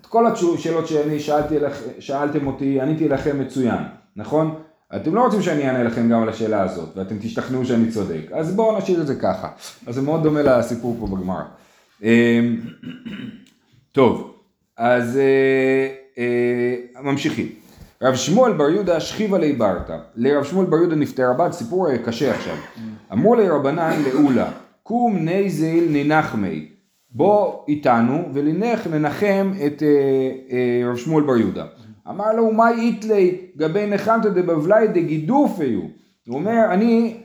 את 0.00 0.06
כל 0.06 0.26
השאלות 0.26 0.88
שאני 0.88 1.20
שאלתי, 1.20 1.54
שאלתם 1.98 2.46
אותי, 2.46 2.80
עניתי 2.80 3.08
לכם 3.08 3.40
מצוין, 3.40 3.82
נכון? 4.16 4.54
אתם 4.96 5.14
לא 5.14 5.24
רוצים 5.24 5.42
שאני 5.42 5.68
אענה 5.68 5.82
לכם 5.82 6.08
גם 6.08 6.22
על 6.22 6.28
השאלה 6.28 6.62
הזאת, 6.62 6.88
ואתם 6.96 7.18
תשתכנעו 7.18 7.64
שאני 7.64 7.90
צודק, 7.90 8.32
אז 8.32 8.54
בואו 8.54 8.78
נשאיר 8.78 9.00
את 9.00 9.06
זה 9.06 9.14
ככה. 9.14 9.48
אז 9.86 9.94
זה 9.94 10.02
מאוד 10.02 10.22
דומה 10.22 10.42
לסיפור 10.42 10.96
פה 11.00 11.06
בגמרא. 11.06 11.42
אה, 12.04 12.40
טוב, 13.92 14.34
אז 14.76 15.20
ממשיכים. 17.02 17.48
רב 18.02 18.14
שמואל 18.14 18.52
בר 18.52 18.68
יהודה 18.68 19.00
שכיבה 19.00 19.38
לי 19.38 19.52
ברתא. 19.52 19.96
לרב 20.16 20.44
שמואל 20.44 20.66
בר 20.66 20.76
יהודה 20.76 20.96
נפטרה 20.96 21.32
בת, 21.32 21.52
סיפור 21.52 21.96
קשה 21.96 22.34
עכשיו. 22.34 22.54
אמרו 23.12 23.34
לי 23.34 23.48
רבנן 23.48 24.02
לאולה, 24.02 24.50
קום 24.88 25.16
נזיל 25.20 25.88
ננחמי, 25.90 26.68
בוא 27.10 27.64
איתנו 27.68 28.28
ולנך 28.32 28.86
לנחם 28.92 29.52
את 29.66 29.82
אה, 29.82 29.88
אה, 30.50 30.90
רב 30.90 30.96
שמואל 30.96 31.24
בר 31.24 31.36
יהודה. 31.36 31.64
אמר 32.08 32.32
לו, 32.32 32.52
מה 32.52 32.70
איתלי 32.70 33.36
גבי 33.56 33.86
נחמתא 33.86 34.28
דבבלי 34.28 34.88
דגידופיו? 34.88 35.80
הוא 36.28 36.38
אומר, 36.38 36.64
אני, 36.70 37.16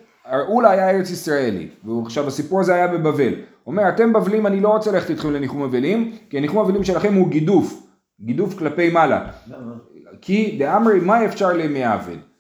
אולה 0.48 0.72
היה 0.72 0.90
ארץ 0.90 1.10
ישראלי, 1.10 1.68
ועכשיו 1.84 2.28
הסיפור 2.28 2.60
הזה 2.60 2.76
היה 2.76 2.88
בבבל. 2.88 3.34
הוא 3.64 3.72
אומר, 3.72 3.90
אתם 3.90 4.14
בבלים, 4.14 4.48
אני 4.48 4.60
לא 4.60 4.70
רוצה 4.70 4.92
ללכת 4.92 5.10
איתכם 5.10 5.32
לניחום 5.32 5.62
אבלים, 5.62 6.12
כי 6.30 6.38
הניחום 6.38 6.60
אבלים 6.60 6.84
שלכם 6.84 7.14
הוא 7.14 7.30
גידוף, 7.30 7.88
גידוף 8.22 8.58
כלפי 8.60 8.90
מעלה. 8.90 9.28
כי 10.22 10.56
דאמרי 10.60 11.00
מה 11.00 11.26
אפשר 11.26 11.54
לימי 11.54 11.84
עבד? 11.84 12.10
אה, 12.10 12.33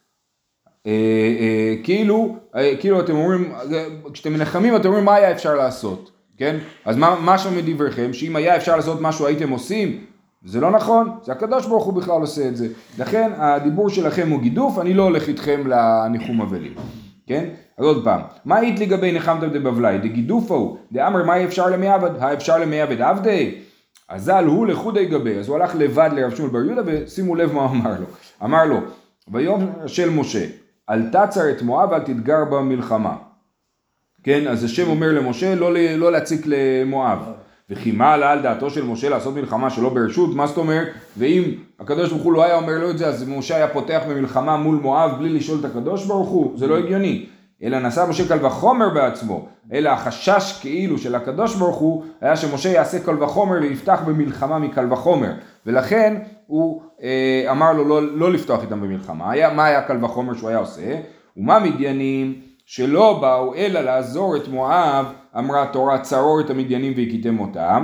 כאילו, 1.84 2.36
אה, 2.56 2.74
כאילו 2.80 3.00
אתם 3.00 3.16
אומרים, 3.16 3.52
אה, 3.52 3.86
כשאתם 4.13 4.34
מנחמים 4.34 4.75
אתם 4.75 4.88
אומרים 4.88 5.06
מה 5.06 5.16
היה 5.16 5.32
אפשר 5.32 5.56
לעשות, 5.56 6.12
כן? 6.38 6.58
אז 6.86 6.98
מה, 6.98 7.20
מה 7.20 7.38
שם 7.38 7.58
מדבריכם? 7.58 8.13
שאם 8.13 8.36
היה 8.36 8.56
אפשר 8.56 8.75
לעשות 8.75 9.02
משהו 9.02 9.28
הייתם 9.28 9.50
עושים? 9.50 10.06
זה 10.46 10.62
לא 10.62 10.72
נכון, 10.72 11.10
זה 11.24 11.32
הקדוש 11.32 11.68
ברוך 11.68 11.86
הוא 11.86 11.94
בכלל 11.94 12.22
עושה 12.22 12.48
את 12.48 12.58
זה. 12.58 12.68
לכן 13.00 13.32
הדיבור 13.36 13.90
שלכם 13.90 14.30
הוא 14.30 14.42
גידוף, 14.42 14.80
אני 14.80 14.94
לא 14.94 15.04
הולך 15.04 15.28
איתכם 15.28 15.62
לניחום 15.66 16.42
אבלים, 16.42 16.74
כן? 17.28 17.50
אז 17.78 17.86
עוד 17.86 18.04
פעם, 18.04 18.22
מה 18.46 18.58
היית 18.58 18.80
לגבי 18.80 19.12
נחמתם 19.12 19.50
דבבלי? 19.50 19.98
דגידופו 19.98 20.56
הוא, 20.56 20.78
דאמר 20.92 21.24
מה 21.24 21.44
אפשר 21.44 21.70
למי 21.70 21.88
עבד? 21.88 22.12
האפשר 22.20 22.58
למי 22.58 22.82
עבד 22.82 23.02
עבדי? 23.02 23.56
אזל 24.10 24.46
הוא 24.46 24.68
לחודי 24.68 25.06
גבי, 25.06 25.40
אז 25.40 25.48
הוא 25.48 25.56
הלך 25.56 25.75
לבד 25.75 26.10
לרב 26.13 26.36
שמואל 26.36 26.52
בר 26.52 26.63
יהודה 26.63 26.82
ושימו 26.86 27.36
לב 27.36 27.54
מה 27.54 27.66
אמר 27.66 27.92
לו. 28.00 28.06
אמר 28.44 28.66
לו, 28.66 28.78
ביום 29.28 29.72
של 29.88 30.10
משה, 30.10 30.46
אל 30.90 31.10
תצר 31.10 31.50
את 31.52 31.62
מואב 31.62 31.92
ואל 31.92 32.00
תתגר 32.00 32.46
במלחמה. 32.52 33.16
כן, 34.24 34.48
אז 34.48 34.63
השם 34.63 34.90
אומר 34.90 35.12
למשה 35.12 35.56
לא, 35.56 35.74
לא 35.74 36.12
להציק 36.12 36.42
למואב. 36.46 37.20
וכי 37.70 37.92
מה 37.92 38.13
עלה 38.13 38.32
על 38.32 38.42
דעתו 38.42 38.70
של 38.70 38.86
משה 38.86 39.10
לעשות 39.10 39.36
מלחמה 39.36 39.70
שלא 39.70 39.90
ברשות? 39.90 40.36
מה 40.36 40.48
זאת 40.48 40.58
אומרת? 40.58 40.88
ואם 41.18 41.44
הקדוש 41.80 42.10
ברוך 42.10 42.24
הוא 42.24 42.34
לא 42.34 42.44
היה 42.44 42.56
אומר 42.56 42.80
לו 42.80 42.90
את 42.90 42.98
זה, 42.98 43.08
אז 43.08 43.30
משה 43.30 43.56
היה 43.56 43.68
פותח 43.68 44.02
במלחמה 44.10 44.58
מול 44.58 44.75
מואב 44.75 45.12
בלי 45.20 45.30
לשאול 45.30 45.60
את 45.60 45.66
הקדוש 45.66 46.06
ברוך 46.06 46.30
הוא? 46.30 46.58
זה 46.58 46.68
לא 46.68 46.78
הגיוני. 46.78 47.25
אלא 47.63 47.79
נשא 47.79 48.05
משה 48.10 48.27
קל 48.27 48.46
וחומר 48.46 48.89
בעצמו, 48.89 49.48
אלא 49.74 49.89
החשש 49.89 50.60
כאילו 50.62 50.98
של 50.98 51.15
הקדוש 51.15 51.55
ברוך 51.55 51.77
הוא 51.77 52.03
היה 52.22 52.36
שמשה 52.36 52.70
יעשה 52.70 53.00
קל 53.00 53.24
וחומר 53.24 53.58
ויפתח 53.62 54.01
במלחמה 54.05 54.60
מקל 54.60 54.93
וחומר 54.93 55.32
ולכן 55.65 56.17
הוא 56.48 56.82
אה, 57.03 57.51
אמר 57.51 57.74
לו 57.74 57.84
לא, 57.88 58.17
לא 58.17 58.32
לפתוח 58.32 58.62
איתם 58.62 58.82
במלחמה, 58.82 59.32
היה, 59.32 59.53
מה 59.53 59.65
היה 59.65 59.82
קל 59.82 60.05
וחומר 60.05 60.34
שהוא 60.34 60.50
היה 60.50 60.58
עושה? 60.58 61.00
ומה 61.38 61.60
מדיינים 61.60 62.41
שלא 62.65 63.17
באו 63.22 63.55
אלא 63.55 63.82
לעזור 63.82 64.36
את 64.36 64.48
מואב 64.48 65.05
אמרה 65.38 65.63
התורה 65.63 66.00
צרור 66.00 66.41
את 66.41 66.50
המדיינים 66.50 66.93
והכיתם 66.98 67.39
אותם 67.39 67.84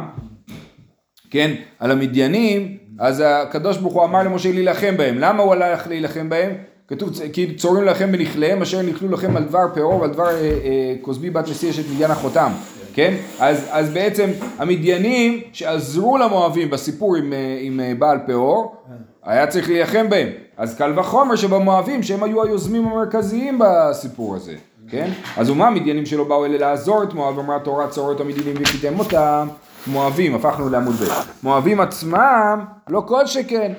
כן, 1.31 1.51
על 1.79 1.91
המדיינים, 1.91 2.77
אז 2.99 3.23
הקדוש 3.25 3.77
ברוך 3.77 3.93
הוא 3.93 4.03
אמר 4.03 4.23
למשה 4.23 4.51
להילחם 4.51 4.97
בהם. 4.97 5.17
למה 5.17 5.43
הוא 5.43 5.53
הלך 5.53 5.87
להילחם 5.87 6.29
בהם? 6.29 6.55
כתוב, 6.89 7.09
כי 7.33 7.55
צורים 7.55 7.85
לכם 7.85 8.11
בנכליהם 8.11 8.61
אשר 8.61 8.81
נכלו 8.81 9.11
לכם 9.11 9.37
על 9.37 9.43
דבר 9.43 9.65
פאור 9.73 10.01
ועל 10.01 10.09
דבר 10.09 10.27
אה, 10.27 10.33
אה, 10.33 10.95
כוסבי 11.01 11.29
בת 11.29 11.49
נשיא 11.49 11.69
אשת 11.69 11.83
מדיין 11.95 12.11
אחותם. 12.11 12.51
כן? 12.93 13.15
אז, 13.39 13.65
אז 13.71 13.89
בעצם 13.89 14.29
המדיינים 14.57 15.41
שעזרו 15.53 16.17
למואבים 16.17 16.69
בסיפור 16.69 17.15
עם, 17.15 17.33
אה, 17.33 17.57
עם 17.61 17.79
אה, 17.79 17.93
בעל 17.99 18.17
פאור, 18.27 18.75
היה 19.23 19.47
צריך 19.47 19.69
להילחם 19.69 20.09
בהם. 20.09 20.27
אז 20.57 20.77
קל 20.77 20.99
וחומר 20.99 21.35
שבמואבים 21.35 22.03
שהם 22.03 22.23
היו 22.23 22.43
היוזמים 22.43 22.87
המרכזיים 22.87 23.59
בסיפור 23.59 24.35
הזה. 24.35 24.55
כן? 24.89 25.11
אז 25.37 25.49
ומה 25.49 25.67
המדיינים 25.67 26.05
שלא 26.05 26.23
באו 26.23 26.45
אלה 26.45 26.57
לעזור 26.57 27.03
את 27.03 27.13
מואב, 27.13 27.39
אמרה 27.39 27.55
התורה 27.55 27.87
צורו 27.87 28.11
את 28.11 28.19
המדיינים 28.19 28.55
וקיתם 28.59 28.99
אותם. 28.99 29.47
מואבים, 29.87 30.35
הפכנו 30.35 30.69
לעמוד 30.69 30.95
ב'. 30.95 31.05
מואבים 31.43 31.81
עצמם, 31.81 32.65
לא 32.89 33.03
כל 33.07 33.25
שכן. 33.25 33.73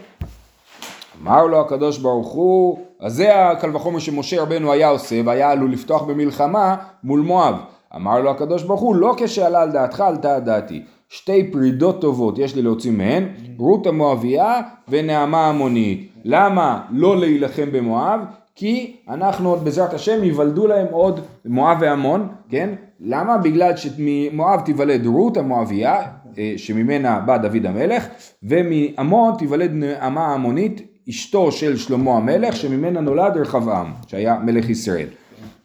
אמר 1.22 1.46
לו 1.46 1.60
הקדוש 1.60 1.98
ברוך 1.98 2.32
הוא, 2.32 2.78
אז 3.00 3.14
זה 3.14 3.48
הקל 3.48 3.76
וחומר 3.76 3.98
שמשה 3.98 4.42
רבנו 4.42 4.72
היה 4.72 4.88
עושה 4.88 5.20
והיה 5.24 5.50
עלול 5.50 5.72
לפתוח 5.72 6.02
במלחמה 6.02 6.76
מול 7.04 7.20
מואב. 7.20 7.54
אמר 7.96 8.20
לו 8.20 8.30
הקדוש 8.30 8.62
ברוך 8.62 8.80
הוא, 8.80 8.96
לא 8.96 9.14
כשעלה 9.16 9.62
על 9.62 9.72
דעתך 9.72 10.00
עלתה 10.00 10.34
על 10.34 10.40
דעתי. 10.40 10.82
שתי 11.08 11.50
פרידות 11.52 12.00
טובות 12.00 12.38
יש 12.38 12.56
לי 12.56 12.62
להוציא 12.62 12.90
מהן, 12.90 13.24
רות 13.58 13.86
המואביה 13.86 14.60
ונעמה 14.88 15.48
המונית. 15.48 16.12
למה 16.24 16.82
לא 16.90 17.16
להילחם 17.16 17.68
במואב? 17.72 18.20
כי 18.54 18.96
אנחנו 19.08 19.50
עוד 19.50 19.64
בעזרת 19.64 19.94
השם 19.94 20.24
ייוולדו 20.24 20.66
להם 20.66 20.86
עוד 20.90 21.20
מואב 21.44 21.76
ועמון, 21.80 22.28
כן? 22.48 22.70
למה? 23.00 23.38
בגלל 23.38 23.76
שממואב 23.76 24.60
תיוולד 24.60 25.06
רות 25.06 25.36
המואביה, 25.36 26.02
אה, 26.38 26.52
שממנה 26.56 27.20
בא 27.20 27.36
דוד 27.36 27.66
המלך, 27.66 28.06
ומעמון 28.42 29.34
תיוולד 29.38 29.70
נעמה 29.72 30.26
העמונית, 30.26 30.89
אשתו 31.08 31.52
של 31.52 31.76
שלמה 31.76 32.16
המלך, 32.16 32.56
שממנה 32.56 33.00
נולד 33.00 33.36
רחבעם, 33.36 33.92
שהיה 34.06 34.38
מלך 34.38 34.70
ישראל. 34.70 35.06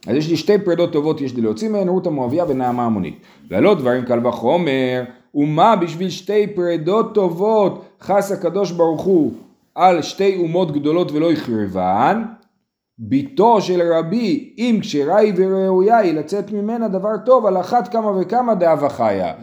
אז 0.07 0.15
יש 0.15 0.29
לי 0.29 0.37
שתי 0.37 0.57
פרדות 0.57 0.93
טובות 0.93 1.21
יש 1.21 1.35
לי 1.35 1.41
להוציא 1.41 1.69
מהן, 1.69 1.87
רות 1.87 2.07
המואביה 2.07 2.45
ונעמה 2.47 2.85
המונית. 2.85 3.19
והלא 3.49 3.73
דברים 3.75 4.05
קל 4.05 4.27
וחומר, 4.27 5.03
ומה 5.35 5.75
בשביל 5.75 6.09
שתי 6.09 6.47
פרדות 6.47 7.13
טובות 7.13 7.85
חס 8.01 8.31
הקדוש 8.31 8.71
ברוך 8.71 9.01
הוא 9.01 9.33
על 9.75 10.01
שתי 10.01 10.35
אומות 10.35 10.71
גדולות 10.71 11.11
ולא 11.11 11.31
החריבן, 11.31 12.23
בתו 12.99 13.61
של 13.61 13.81
רבי, 13.93 14.53
אם 14.57 14.79
כשרה 14.81 15.17
היא 15.17 15.33
וראויה 15.37 15.97
היא 15.97 16.13
לצאת 16.13 16.51
ממנה 16.51 16.87
דבר 16.87 17.17
טוב, 17.25 17.45
על 17.45 17.59
אחת 17.59 17.87
כמה 17.87 18.11
וכמה 18.19 18.55
דאבה 18.55 18.89
חיה. 18.89 19.33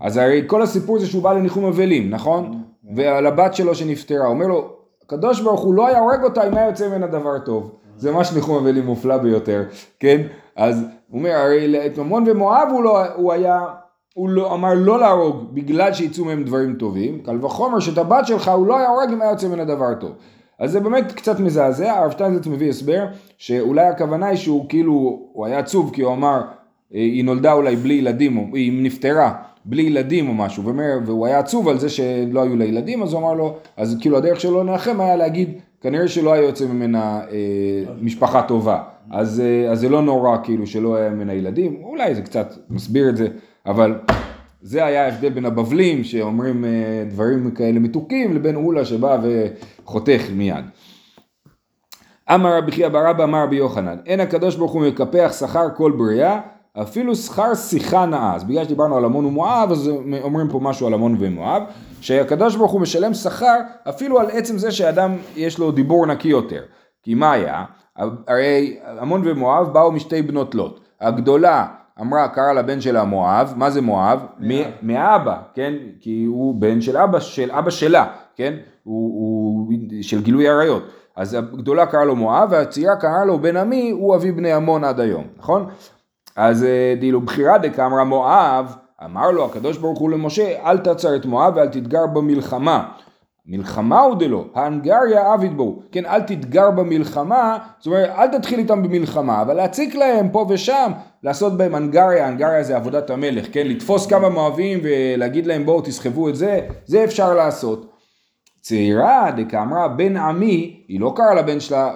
אז 0.00 0.16
הרי 0.16 0.42
כל 0.46 0.62
הסיפור 0.62 0.98
זה 0.98 1.06
שהוא 1.06 1.22
בא 1.22 1.32
לניחום 1.32 1.64
אבלים, 1.64 2.10
נכון? 2.10 2.62
ועל 2.96 3.26
הבת 3.26 3.54
שלו 3.54 3.74
שנפטרה, 3.74 4.26
אומר 4.26 4.46
לו, 4.46 4.75
הקדוש 5.06 5.40
ברוך 5.40 5.60
הוא 5.60 5.74
לא 5.74 5.86
היה 5.86 5.98
הורג 5.98 6.24
אותה 6.24 6.48
אם 6.48 6.56
היה 6.56 6.66
יוצא 6.66 6.88
ממנה 6.88 7.06
דבר 7.06 7.38
טוב. 7.38 7.70
זה 7.96 8.12
ממש 8.12 8.32
ניחום 8.32 8.56
אבלים 8.56 8.86
מופלא 8.86 9.16
ביותר, 9.16 9.64
כן? 10.00 10.20
אז 10.56 10.84
הוא 11.08 11.18
אומר, 11.18 11.30
הרי 11.30 11.86
את 11.86 11.98
ממון 11.98 12.24
ומואב 12.26 12.68
הוא, 12.70 12.82
לא, 12.82 13.14
הוא 13.14 13.32
היה, 13.32 13.64
הוא 14.14 14.28
לא, 14.28 14.54
אמר 14.54 14.74
לא 14.74 15.00
להרוג 15.00 15.54
בגלל 15.54 15.92
שיצאו 15.92 16.24
מהם 16.24 16.44
דברים 16.44 16.74
טובים, 16.74 17.18
קל 17.18 17.44
וחומר 17.44 17.80
שאת 17.80 17.98
הבת 17.98 18.26
שלך 18.26 18.48
הוא 18.48 18.66
לא 18.66 18.78
היה 18.78 18.88
הורג 18.88 19.12
אם 19.12 19.22
היה 19.22 19.30
יוצא 19.30 19.48
ממנה 19.48 19.64
דבר 19.64 19.94
טוב. 19.94 20.12
אז 20.58 20.72
זה 20.72 20.80
באמת 20.80 21.12
קצת 21.12 21.40
מזעזע, 21.40 21.92
הרב 21.92 22.10
שטיינזלץ 22.10 22.46
מביא 22.46 22.68
הסבר, 22.68 23.06
שאולי 23.38 23.86
הכוונה 23.86 24.26
היא 24.26 24.36
שהוא 24.36 24.66
כאילו, 24.68 25.20
הוא 25.32 25.46
היה 25.46 25.58
עצוב 25.58 25.90
כי 25.94 26.02
הוא 26.02 26.12
אמר, 26.12 26.40
היא 26.90 27.24
נולדה 27.24 27.52
אולי 27.52 27.76
בלי 27.76 27.94
ילדים, 27.94 28.50
היא 28.54 28.84
נפטרה 28.84 29.32
בלי 29.68 29.82
ילדים 29.82 30.28
או 30.28 30.34
משהו, 30.34 30.64
ואומר, 30.64 30.98
והוא 31.06 31.26
היה 31.26 31.38
עצוב 31.38 31.68
על 31.68 31.78
זה 31.78 31.88
שלא 31.88 32.42
היו 32.42 32.56
לה 32.56 32.64
ילדים, 32.64 33.02
אז 33.02 33.12
הוא 33.12 33.20
אמר 33.20 33.34
לו, 33.34 33.56
אז 33.76 33.96
כאילו 34.00 34.16
הדרך 34.16 34.40
שלו 34.40 34.64
לנחם 34.64 35.00
היה 35.00 35.16
להגיד, 35.16 35.52
כנראה 35.80 36.08
שלא 36.08 36.32
היה 36.32 36.42
יוצא 36.42 36.66
ממנה 36.66 37.20
אה, 37.20 37.92
משפחה 38.00 38.42
טובה, 38.42 38.82
אז, 39.10 39.40
אה, 39.40 39.70
אז 39.72 39.80
זה 39.80 39.88
לא 39.88 40.02
נורא 40.02 40.36
כאילו 40.42 40.66
שלא 40.66 40.96
היה 40.96 41.10
ממנה 41.10 41.34
ילדים, 41.34 41.76
אולי 41.82 42.14
זה 42.14 42.22
קצת 42.22 42.54
מסביר 42.70 43.08
את 43.08 43.16
זה, 43.16 43.28
אבל 43.66 43.94
זה 44.60 44.84
היה 44.84 45.04
ההבדל 45.04 45.28
בין 45.28 45.44
הבבלים 45.44 46.04
שאומרים 46.04 46.64
אה, 46.64 47.04
דברים 47.10 47.50
כאלה 47.50 47.80
מתוקים 47.80 48.34
לבין 48.34 48.56
אולה 48.56 48.84
שבא 48.84 49.18
וחותך 49.22 50.22
מיד. 50.34 50.64
אמר 52.34 52.58
רבי 52.58 52.72
חייא 52.72 52.88
בר 52.88 53.10
אבא 53.10 53.24
אמר 53.24 53.42
רבי 53.42 53.56
יוחנן, 53.56 53.96
אין 54.06 54.20
הקדוש 54.20 54.56
ברוך 54.56 54.72
הוא 54.72 54.86
מקפח 54.86 55.32
שכר 55.38 55.68
כל 55.76 55.92
בריאה, 55.98 56.40
אפילו 56.82 57.16
שכר 57.16 57.54
שיחה 57.54 58.06
נאה. 58.06 58.34
אז 58.34 58.44
בגלל 58.44 58.64
שדיברנו 58.64 58.96
על 58.96 59.04
עמון 59.04 59.24
ומואב, 59.24 59.72
אז 59.72 59.90
אומרים 60.22 60.48
פה 60.48 60.60
משהו 60.62 60.86
על 60.86 60.94
עמון 60.94 61.16
ומואב, 61.18 61.62
שהקדוש 62.00 62.56
ברוך 62.56 62.72
הוא 62.72 62.80
משלם 62.80 63.14
שכר 63.14 63.56
אפילו 63.88 64.20
על 64.20 64.26
עצם 64.32 64.58
זה 64.58 64.72
שאדם 64.72 65.16
יש 65.36 65.58
לו 65.58 65.70
דיבור 65.70 66.06
נקי 66.06 66.28
יותר. 66.28 66.62
כי 67.02 67.14
מה 67.14 67.32
היה? 67.32 67.64
הרי 68.28 68.78
עמון 69.00 69.22
ומואב 69.24 69.72
באו 69.72 69.92
משתי 69.92 70.22
בנות 70.22 70.54
לוט. 70.54 70.80
הגדולה 71.00 71.66
אמרה, 72.00 72.28
קרא 72.28 72.52
לבן 72.52 72.80
שלה 72.80 73.04
מואב, 73.04 73.54
מה 73.56 73.70
זה 73.70 73.80
מואב? 73.82 74.26
מאבא, 74.82 75.36
כן? 75.54 75.74
כי 76.00 76.24
הוא 76.24 76.54
בן 76.60 76.80
של 76.80 76.96
אבא, 76.96 77.20
של 77.20 77.50
אבא 77.50 77.70
שלה, 77.70 78.06
כן? 78.36 78.54
הוא, 78.84 79.10
הוא 79.14 79.72
של 80.02 80.22
גילוי 80.22 80.48
עריות. 80.48 80.82
אז 81.16 81.34
הגדולה 81.34 81.86
קראה 81.86 82.04
לו 82.04 82.16
מואב, 82.16 82.48
והצעירה 82.50 82.96
קראה 82.96 83.24
לו 83.24 83.38
בן 83.38 83.56
עמי, 83.56 83.90
הוא 83.90 84.16
אבי 84.16 84.32
בני 84.32 84.52
עמון 84.52 84.84
עד 84.84 85.00
היום, 85.00 85.24
נכון? 85.38 85.66
אז 86.36 86.64
אה, 86.64 86.94
דילו 87.00 87.20
בחירה 87.20 87.58
דקה 87.58 87.86
אמרה 87.86 88.04
מואב, 88.04 88.76
אמר 89.04 89.30
לו 89.30 89.44
הקדוש 89.44 89.78
ברוך 89.78 89.98
הוא 89.98 90.10
למשה, 90.10 90.66
אל 90.66 90.78
תצר 90.78 91.16
את 91.16 91.26
מואב 91.26 91.52
ואל 91.56 91.68
תתגר 91.68 92.06
במלחמה. 92.06 92.88
מלחמה 93.48 94.00
הוא 94.00 94.14
דלא, 94.14 94.44
האנגריה 94.54 95.32
עביד 95.32 95.56
בו, 95.56 95.82
כן, 95.92 96.06
אל 96.06 96.20
תתגר 96.20 96.70
במלחמה, 96.70 97.58
זאת 97.78 97.86
אומרת, 97.86 98.10
אל 98.10 98.38
תתחיל 98.38 98.58
איתם 98.58 98.82
במלחמה, 98.82 99.42
אבל 99.42 99.54
להציק 99.54 99.94
להם 99.94 100.28
פה 100.28 100.46
ושם, 100.48 100.92
לעשות 101.22 101.56
בהם 101.56 101.76
אנגריה, 101.76 102.28
אנגריה 102.28 102.62
זה 102.62 102.76
עבודת 102.76 103.10
המלך, 103.10 103.46
כן, 103.52 103.66
לתפוס 103.66 104.06
כמה 104.06 104.28
מואבים 104.28 104.80
ולהגיד 104.82 105.46
להם 105.46 105.66
בואו 105.66 105.80
תסחבו 105.80 106.28
את 106.28 106.36
זה, 106.36 106.60
זה 106.84 107.04
אפשר 107.04 107.34
לעשות. 107.34 107.92
צעירה 108.60 109.30
דקאמרה 109.36 109.88
בן 109.88 110.16
עמי, 110.16 110.84
היא 110.88 111.00
לא 111.00 111.12
קראה 111.16 111.34
לבן 111.34 111.60
שלה 111.60 111.94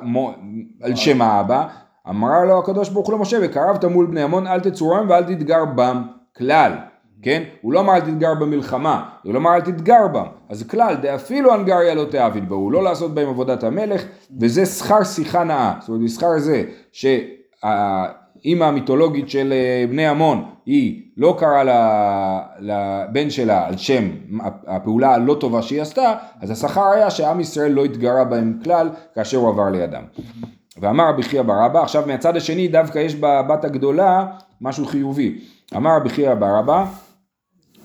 על 0.83 0.97
שם 0.97 1.23
האבא, 1.23 1.67
אמרה 2.09 2.45
לו 2.45 2.59
הקדוש 2.59 2.89
ברוך 2.89 3.09
הוא 3.09 3.15
למשה, 3.15 3.37
וקרבת 3.43 3.85
מול 3.85 4.07
בני 4.07 4.23
עמון 4.23 4.47
אל 4.47 4.61
תצורם 4.61 5.07
ואל 5.09 5.25
תתגר 5.25 5.65
בם 5.65 6.03
כלל. 6.37 6.73
כן? 7.23 7.43
הוא 7.61 7.73
לא 7.73 7.81
אמר 7.81 7.95
אל 7.95 8.01
תתגר 8.01 8.35
במלחמה, 8.35 9.09
הוא 9.23 9.35
לא 9.35 9.39
אמר 9.39 9.55
אל 9.55 9.61
תתגר 9.61 10.09
בם. 10.13 10.27
אז 10.49 10.63
כלל, 10.63 10.95
דאפילו 10.95 11.55
הנגריה 11.55 11.95
לא 11.95 12.05
תעביד 12.05 12.49
בו, 12.49 12.71
לא 12.71 12.83
לעשות 12.83 13.15
בהם 13.15 13.29
עבודת 13.29 13.65
המלך, 13.65 14.05
וזה 14.41 14.67
שכר 14.67 15.05
שיחה 15.05 15.45
נאה. 15.45 15.75
זאת 15.81 15.89
אומרת, 15.89 16.11
שכר 16.11 16.39
זה 16.39 16.65
שהאימא 16.93 18.65
המיתולוגית 18.65 19.31
של 19.31 19.53
אה, 19.53 19.85
בני 19.91 20.07
עמון, 20.07 20.45
היא 20.67 21.03
לא 21.17 21.37
קראה 21.39 21.63
לבן 22.61 23.31
שלה 23.31 23.67
על 23.67 23.77
שם 23.77 24.05
הפעולה 24.67 25.15
הלא 25.15 25.37
טובה 25.41 25.63
שהיא 25.63 25.83
עשתה, 25.83 26.15
אז 26.41 26.51
השכר 26.51 26.91
היה 26.91 27.11
שעם 27.11 27.41
ישראל 27.41 27.73
לא 27.73 27.85
התגרה 27.85 28.25
בהם 28.25 28.59
כלל 28.65 28.91
כאשר 29.15 29.39
הוא 29.39 29.49
עבר 29.49 29.71
לידם. 29.71 30.03
ואמר 30.79 31.09
רבי 31.09 31.23
חייא 31.23 31.43
בר 31.43 31.67
אבא, 31.67 31.83
עכשיו 31.83 32.05
מהצד 32.07 32.37
השני 32.37 32.69
דווקא 32.69 32.99
יש 32.99 33.15
בבת 33.15 33.65
הגדולה 33.65 34.27
משהו 34.61 34.87
חיובי. 34.87 35.39
אמר 35.77 35.97
רבי 35.97 36.09
חייא 36.09 36.35
בר 36.35 36.61
אבא, 36.61 36.87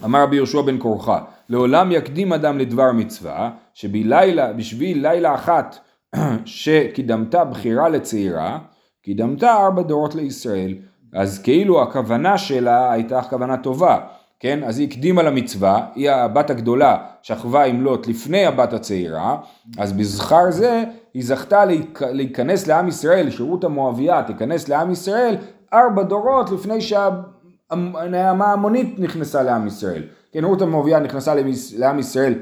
אמר 0.04 0.24
רבי 0.24 0.36
יהושע 0.36 0.62
בן 0.62 0.77
קורחה, 0.77 1.20
לעולם 1.50 1.92
יקדים 1.92 2.34
אדם 2.34 2.58
לדבר 2.58 2.92
מצווה, 2.92 3.51
שבלילה, 3.74 4.54
בשביל 4.54 5.08
לילה 5.08 5.36
אחת 5.36 5.77
שקידמת 6.46 7.36
בחירה 7.36 7.89
לצעירה, 7.89 8.60
קידמת 9.04 9.44
ארבע 9.44 9.82
דורות 9.82 10.15
לישראל. 10.15 10.75
אז 11.13 11.42
כאילו 11.42 11.82
הכוונה 11.82 12.38
שלה 12.38 12.92
הייתה 12.92 13.22
כוונה 13.22 13.58
טובה, 13.58 14.00
כן? 14.39 14.63
אז 14.63 14.80
היא 14.80 14.88
הקדימה 14.88 15.24
למצווה, 15.24 15.88
היא 15.96 16.10
הבת 16.10 16.50
הגדולה 16.50 16.98
שכבה 17.22 17.63
עם 17.63 17.82
לוט 17.82 18.08
לפני 18.08 18.46
הבת 18.46 18.74
הצעירה, 18.74 19.38
אז 19.77 19.94
בזכר 19.94 20.51
זה 20.51 20.84
היא 21.13 21.25
זכתה 21.25 21.63
להיכנס 22.12 22.68
לעם 22.68 22.88
ישראל, 22.88 23.30
שירות 23.30 23.63
המואביה 23.63 24.24
תיכנס 24.24 24.68
לעם 24.68 24.92
ישראל 24.92 25.36
ארבע 25.74 26.04
דורות 26.04 26.51
לפני 26.51 26.82
שהנעמה 26.82 28.54
המונית 28.54 29.00
נכנסה 29.00 29.44
לעם 29.44 29.68
ישראל. 29.68 30.04
כן, 30.32 30.44
רות 30.44 30.62
המואביה 30.62 31.00
נכנסה 31.00 31.34
לעם 31.77 32.00
ישראל 32.00 32.34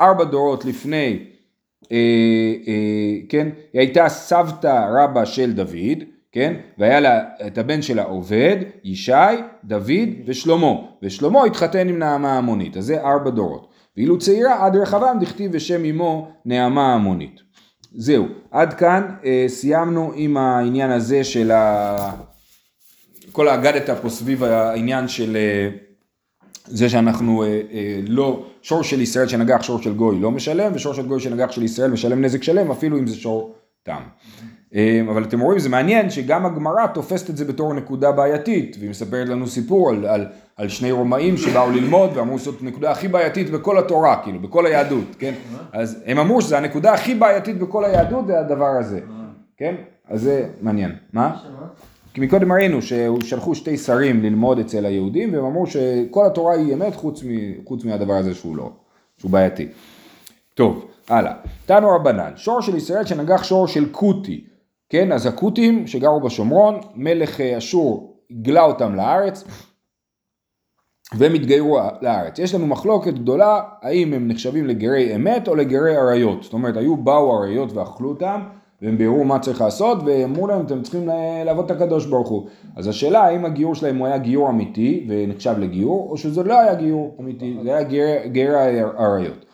ארבע 0.00 0.24
דורות 0.24 0.64
לפני, 0.64 1.24
אה, 1.92 1.96
אה, 2.68 3.16
כן, 3.28 3.48
היא 3.72 3.80
הייתה 3.80 4.08
סבתא 4.08 4.88
רבא 4.94 5.24
של 5.24 5.52
דוד, 5.52 6.02
כן? 6.32 6.54
והיה 6.78 7.00
לה 7.00 7.20
את 7.46 7.58
הבן 7.58 7.82
שלה 7.82 8.02
עובד, 8.02 8.56
ישי, 8.84 9.12
דוד 9.64 10.08
ושלמה. 10.26 10.72
ושלמה 11.02 11.44
התחתן 11.44 11.88
עם 11.88 11.98
נעמה 11.98 12.38
המונית, 12.38 12.76
אז 12.76 12.84
זה 12.84 13.00
ארבע 13.00 13.30
דורות. 13.30 13.68
ואילו 13.96 14.18
צעירה 14.18 14.66
עד 14.66 14.76
רחבעם 14.76 15.18
דכתיב 15.18 15.52
בשם 15.52 15.84
אמו 15.84 16.28
נעמה 16.44 16.94
המונית. 16.94 17.40
זהו, 17.92 18.26
עד 18.50 18.74
כאן 18.74 19.14
אה, 19.24 19.44
סיימנו 19.48 20.12
עם 20.14 20.36
העניין 20.36 20.90
הזה 20.90 21.24
של 21.24 21.50
ה... 21.50 21.96
כל 23.32 23.48
האגדתה 23.48 23.96
פה 23.96 24.08
סביב 24.08 24.44
העניין 24.44 25.08
של 25.08 25.36
אה, 25.36 25.68
זה 26.64 26.88
שאנחנו 26.88 27.42
אה, 27.42 27.60
אה, 27.72 28.00
לא, 28.08 28.46
שור 28.62 28.82
של 28.82 29.00
ישראל 29.00 29.28
שנגח 29.28 29.62
שור 29.62 29.82
של 29.82 29.94
גוי 29.94 30.20
לא 30.20 30.30
משלם, 30.30 30.72
ושור 30.74 30.94
של 30.94 31.06
גוי 31.06 31.20
שנגח 31.20 31.50
של 31.50 31.62
ישראל 31.62 31.90
משלם 31.90 32.24
נזק 32.24 32.42
שלם 32.42 32.70
אפילו 32.70 32.98
אם 32.98 33.06
זה 33.06 33.16
שור 33.16 33.54
תם. 33.82 34.02
אה, 34.74 35.00
אבל 35.10 35.22
אתם 35.22 35.40
רואים 35.40 35.58
זה 35.58 35.68
מעניין 35.68 36.10
שגם 36.10 36.46
הגמרא 36.46 36.86
תופסת 36.86 37.30
את 37.30 37.36
זה 37.36 37.44
בתור 37.44 37.74
נקודה 37.74 38.12
בעייתית 38.12 38.76
והיא 38.78 38.90
מספרת 38.90 39.28
לנו 39.28 39.46
סיפור 39.46 39.90
על, 39.90 40.06
על, 40.06 40.26
על 40.56 40.68
שני 40.68 40.92
רומאים 40.92 41.36
שבאו 41.36 41.70
ללמוד 41.70 42.10
ואמרו 42.14 42.38
שזאת 42.38 42.60
הנקודה 42.62 42.90
הכי 42.90 43.08
בעייתית 43.08 43.50
בכל 43.50 43.78
התורה 43.78 44.22
כאילו 44.22 44.40
בכל 44.40 44.66
היהדות 44.66 45.16
כן 45.18 45.34
אז 45.72 46.02
הם 46.06 46.18
אמרו 46.18 46.42
שזה 46.42 46.58
הנקודה 46.58 46.92
הכי 46.92 47.14
בעייתית 47.14 47.58
בכל 47.58 47.84
היהדות 47.84 48.26
זה 48.26 48.40
הדבר 48.40 48.70
הזה 48.80 49.00
כן 49.56 49.74
אז 50.08 50.22
זה 50.22 50.48
מעניין 50.62 50.92
מה? 51.12 51.36
כי 52.14 52.20
מקודם 52.20 52.52
ראינו 52.52 52.78
ששלחו 52.82 53.54
שתי 53.54 53.76
שרים 53.76 54.22
ללמוד 54.22 54.58
אצל 54.58 54.86
היהודים 54.86 55.34
והם 55.34 55.44
אמרו 55.44 55.66
שכל 55.66 56.26
התורה 56.26 56.54
היא 56.54 56.74
אמת 56.74 56.94
חוץ, 56.94 57.22
מ, 57.24 57.28
חוץ 57.64 57.84
מהדבר 57.84 58.12
הזה 58.12 58.34
שהוא 58.34 58.56
לא, 58.56 58.70
שהוא 59.18 59.30
בעייתי. 59.30 59.68
טוב, 60.54 60.86
הלאה. 61.08 61.32
תנו 61.66 61.90
רבנן, 61.90 62.32
שור 62.36 62.60
של 62.60 62.76
ישראל 62.76 63.04
שנגח 63.04 63.42
שור 63.42 63.66
של 63.66 63.86
כותי 63.92 64.44
כן, 64.88 65.12
אז 65.12 65.26
הכותים 65.26 65.86
שגרו 65.86 66.20
בשומרון, 66.20 66.80
מלך 66.94 67.40
אה, 67.40 67.58
אשור 67.58 68.16
הגלה 68.30 68.62
אותם 68.62 68.94
לארץ 68.94 69.44
והם 71.16 71.34
התגיירו 71.34 71.78
לארץ. 72.02 72.38
יש 72.38 72.54
לנו 72.54 72.66
מחלוקת 72.66 73.14
גדולה 73.14 73.60
האם 73.82 74.12
הם 74.12 74.28
נחשבים 74.28 74.66
לגרי 74.66 75.16
אמת 75.16 75.48
או 75.48 75.54
לגרי 75.54 75.96
אריות. 75.96 76.42
זאת 76.42 76.52
אומרת, 76.52 76.76
היו 76.76 76.96
באו 76.96 77.38
אריות 77.38 77.72
ואכלו 77.72 78.08
אותם 78.08 78.40
והם 78.82 78.98
ביארו 78.98 79.24
מה 79.24 79.38
צריך 79.38 79.60
לעשות 79.60 79.98
ואמרו 80.06 80.46
להם 80.46 80.66
אתם 80.66 80.82
צריכים 80.82 81.08
לעבוד 81.46 81.64
את 81.64 81.70
הקדוש 81.70 82.06
ברוך 82.06 82.28
הוא. 82.28 82.46
אז 82.76 82.86
השאלה 82.86 83.20
האם 83.20 83.44
הגיור 83.44 83.74
שלהם 83.74 83.96
הוא 83.96 84.06
היה 84.06 84.18
גיור 84.18 84.50
אמיתי 84.50 85.06
ונחשב 85.08 85.54
לגיור 85.58 86.08
או 86.10 86.16
שזה 86.16 86.42
לא 86.42 86.60
היה 86.60 86.74
גיור 86.74 87.16
אמיתי, 87.20 87.56
זה 87.62 87.76
היה 87.76 87.82
גרי 88.26 88.82
אריות. 88.98 89.44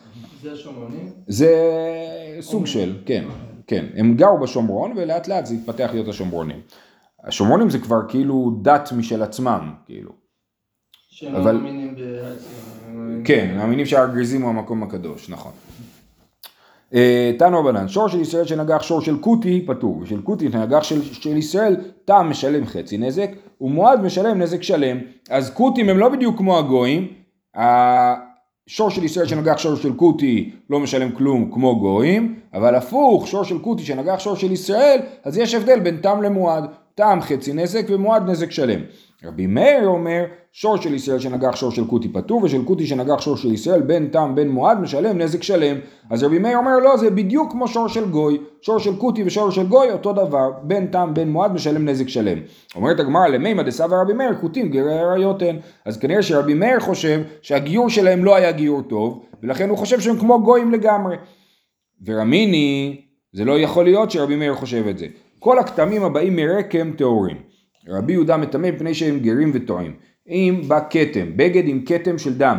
זה 0.43 0.53
השומרונים? 0.53 1.11
זה 1.27 1.55
סוג 2.41 2.67
של, 2.67 2.93
כן. 3.07 3.25
כן, 3.67 3.85
הם 3.95 4.15
גרו 4.15 4.39
בשומרון 4.39 4.93
ולאט 4.97 5.29
לאט 5.29 5.47
זה 5.47 5.55
התפתח 5.55 5.91
להיות 5.93 6.09
השומרונים. 6.09 6.61
השומרונים 7.25 7.71
זה 7.71 7.79
כבר 7.79 8.09
כאילו 8.09 8.59
דת 8.63 8.93
משל 8.97 9.23
עצמם, 9.23 9.73
כאילו. 9.87 10.11
שהם 11.11 11.35
אבל... 11.35 11.57
מאמינים 11.57 11.95
בעצמם. 11.95 13.25
כן, 13.25 13.55
מאמינים 13.57 13.87
שהר 13.87 14.07
גריזים 14.07 14.43
הוא 14.43 14.51
המקום 14.51 14.83
הקדוש, 14.83 15.31
נכון. 15.31 15.53
אה, 16.95 17.33
תנו 17.39 17.61
רבנן, 17.61 17.89
שור 17.89 18.09
של 18.09 18.21
ישראל 18.21 18.45
שנגח 18.45 18.83
שור 18.83 19.01
של 19.01 19.19
כותי 19.19 19.65
פטור, 19.67 19.99
ושל 20.03 20.23
כותי 20.23 20.53
שנגח 20.53 20.83
של, 20.83 21.03
של 21.03 21.37
ישראל 21.37 21.77
תם 22.05 22.27
משלם 22.31 22.67
חצי 22.67 22.99
נזק, 22.99 23.31
ומועד 23.61 24.01
משלם 24.01 24.43
נזק 24.43 24.63
שלם. 24.63 24.99
אז 25.31 25.55
כותים 25.55 25.89
הם 25.89 25.99
לא 25.99 26.09
בדיוק 26.09 26.39
כמו 26.39 26.59
הגויים, 26.59 27.13
שור 28.67 28.91
של 28.91 29.05
ישראל 29.05 29.27
שנגח 29.27 29.59
שור 29.59 29.77
של 29.77 29.95
כותי 29.95 30.51
לא 30.71 30.81
משלם 30.81 31.13
כלום 31.13 31.51
כמו 31.53 31.79
גויים, 31.79 32.35
אבל 32.55 32.75
הפוך, 32.75 33.27
שור 33.27 33.45
של 33.45 33.59
כותי 33.59 33.85
שנגח 33.85 34.19
שור 34.19 34.37
של 34.37 34.53
ישראל, 34.53 35.01
אז 35.25 35.39
יש 35.39 35.55
הבדל 35.55 35.81
בין 35.81 35.97
תם 35.97 36.23
למועד. 36.23 36.65
תם 36.95 37.19
חצי 37.23 37.53
נזק 37.53 37.83
ומועד 37.89 38.31
נזק 38.31 38.51
שלם. 38.51 38.81
רבי 39.25 39.47
מאיר 39.47 39.87
אומר, 39.87 40.25
שור 40.53 40.77
של 40.77 40.95
ישראל 40.95 41.19
שנגח 41.19 41.57
שור 41.57 41.71
של 41.71 41.85
כותי 41.85 42.09
פטור, 42.09 42.43
ושל 42.43 42.65
כותי 42.65 42.87
שנגח 42.87 43.21
שור 43.21 43.37
של 43.37 43.53
ישראל 43.53 43.83
בין 43.83 44.09
תם 44.09 44.33
בין 44.35 44.49
מועד 44.49 44.81
משלם 44.81 45.19
נזק 45.19 45.43
שלם. 45.43 45.77
אז 46.11 46.23
רבי 46.23 46.39
מאיר 46.39 46.59
אומר, 46.59 46.79
לא, 46.79 46.97
זה 46.97 47.11
בדיוק 47.11 47.53
כמו 47.53 47.69
שור 47.69 47.89
של 47.89 48.11
גוי. 48.11 48.39
שור 48.63 48.79
של 48.79 48.97
כותי 48.97 49.23
ושור 49.27 49.51
של 49.51 49.67
גוי 49.67 49.91
אותו 49.91 50.13
דבר, 50.13 50.51
בין 50.63 50.87
תם 50.87 51.11
בין 51.15 51.31
מועד 51.31 51.53
משלם 51.53 51.89
נזק 51.89 52.09
שלם. 52.09 52.39
אומרת 52.75 53.01
הגמרא 53.01 53.27
למימא 53.27 53.63
דסבא 53.63 54.01
רבי 54.01 54.13
מאיר, 54.13 54.35
כותים 54.41 54.69
גרי 54.69 55.01
אריות 55.01 55.43
הן. 55.43 55.57
אז 55.85 55.97
כנראה 55.97 56.23
שרבי 56.23 56.55
מאיר 56.55 56.81
חושב 56.81 57.23
שהגיור 57.43 57.91
שלהם 57.91 58.25
לא 58.25 58.35
היה 58.35 58.53
גיור 58.53 58.83
טוב, 58.83 59.25
ולכן 59.43 59.69
הוא 59.69 59.79
חושב 59.79 60.01
שהם 60.01 60.19
כמו 60.19 60.43
גויים 60.43 60.73
לגמרי. 60.73 61.17
ורמיני, 62.07 63.01
זה 63.33 63.45
לא 63.45 63.59
יכול 63.59 63.85
להיות 63.85 64.11
שרבי 64.11 64.37
מאיר 64.37 64.55
חושב 64.55 64.89
את 64.89 64.99
זה. 64.99 65.07
כל 65.45 65.59
הכתמים 65.59 66.05
הבאים 66.05 66.37
מרקם 66.37 66.93
טהורים. 66.93 67.37
רבי 67.89 68.13
יהודה 68.13 68.37
מטמא 68.37 68.71
מפני 68.71 68.95
שהם 68.95 69.19
גרים 69.19 69.51
וטועים. 69.55 69.95
אם 70.29 70.63
בא 70.69 70.81
כתם, 70.91 71.37
בגד 71.37 71.69
עם 71.69 71.85
כתם 71.87 72.19
של 72.19 72.39
דם, 72.39 72.59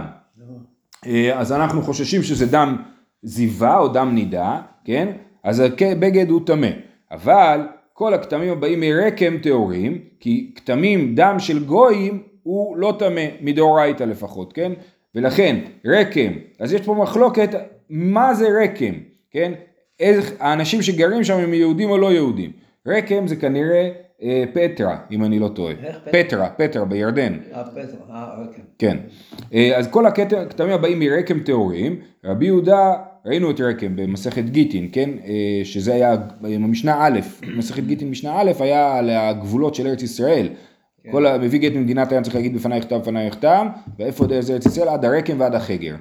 אה, 1.05 1.39
אז 1.39 1.51
אנחנו 1.51 1.81
חוששים 1.81 2.23
שזה 2.23 2.45
דם 2.45 2.75
זיווה 3.23 3.77
או 3.77 3.87
דם 3.87 4.11
נידה, 4.13 4.61
כן? 4.83 5.11
אז 5.43 5.59
הבגד 5.59 6.29
הוא 6.29 6.41
טמא. 6.45 6.67
אבל 7.11 7.61
כל 7.93 8.13
הכתמים 8.13 8.51
הבאים 8.51 8.79
מרקם 8.79 9.37
טהורים, 9.37 9.99
כי 10.19 10.51
כתמים 10.55 11.15
דם 11.15 11.35
של 11.39 11.65
גויים 11.65 12.23
הוא 12.43 12.77
לא 12.77 12.95
טמא, 12.99 13.25
מדאורייתא 13.41 14.03
לפחות, 14.03 14.53
כן? 14.53 14.71
ולכן 15.15 15.59
רקם, 15.85 16.31
אז 16.59 16.73
יש 16.73 16.81
פה 16.81 16.93
מחלוקת 16.93 17.49
מה 17.89 18.33
זה 18.33 18.47
רקם, 18.63 18.93
כן? 19.31 19.51
איך 19.99 20.31
האנשים 20.39 20.81
שגרים 20.81 21.23
שם 21.23 21.37
הם 21.37 21.53
יהודים 21.53 21.89
או 21.89 21.97
לא 21.97 22.13
יהודים. 22.13 22.64
רקם 22.87 23.27
זה 23.27 23.35
כנראה 23.35 23.89
אה, 24.23 24.43
פטרה, 24.53 24.97
אם 25.11 25.23
אני 25.23 25.39
לא 25.39 25.47
טועה. 25.47 25.73
איך 25.83 25.97
פטרה, 26.11 26.49
פטרה 26.49 26.85
בירדן. 26.85 27.37
אה, 27.53 27.63
פטרה, 27.63 27.83
אה, 28.09 28.45
אוקיי. 28.45 28.63
כן. 28.79 28.97
אה, 29.53 29.77
אז 29.77 29.87
כל 29.87 30.05
הכתמים 30.05 30.71
הבאים 30.71 30.99
מרקם 30.99 31.39
טהורים, 31.39 31.99
רבי 32.25 32.45
יהודה, 32.45 32.93
ראינו 33.25 33.51
את 33.51 33.61
רקם 33.61 33.95
במסכת 33.95 34.43
גיטין, 34.43 34.89
כן? 34.91 35.09
אה, 35.25 35.61
שזה 35.63 35.93
היה 35.93 36.15
במשנה 36.41 37.07
א', 37.07 37.19
מסכת 37.57 37.83
גיטין 37.83 38.09
משנה 38.09 38.41
א', 38.41 38.51
היה 38.59 38.97
על 38.97 39.09
הגבולות 39.09 39.75
של 39.75 39.87
ארץ 39.87 40.01
ישראל. 40.03 40.49
כן. 41.03 41.11
כל 41.11 41.25
המביא 41.25 41.59
גט 41.59 41.73
ממדינת 41.73 42.11
הים 42.11 42.23
צריך 42.23 42.35
להגיד 42.35 42.55
בפניי 42.55 42.81
כתב 42.81 42.95
בפניי 42.95 43.31
כתב, 43.31 43.65
ואיפה 43.99 44.25
זה 44.39 44.53
ארץ 44.53 44.65
ישראל? 44.65 44.87
עד 44.87 45.05
הרקם 45.05 45.39
ועד 45.39 45.55
החגר. 45.55 45.95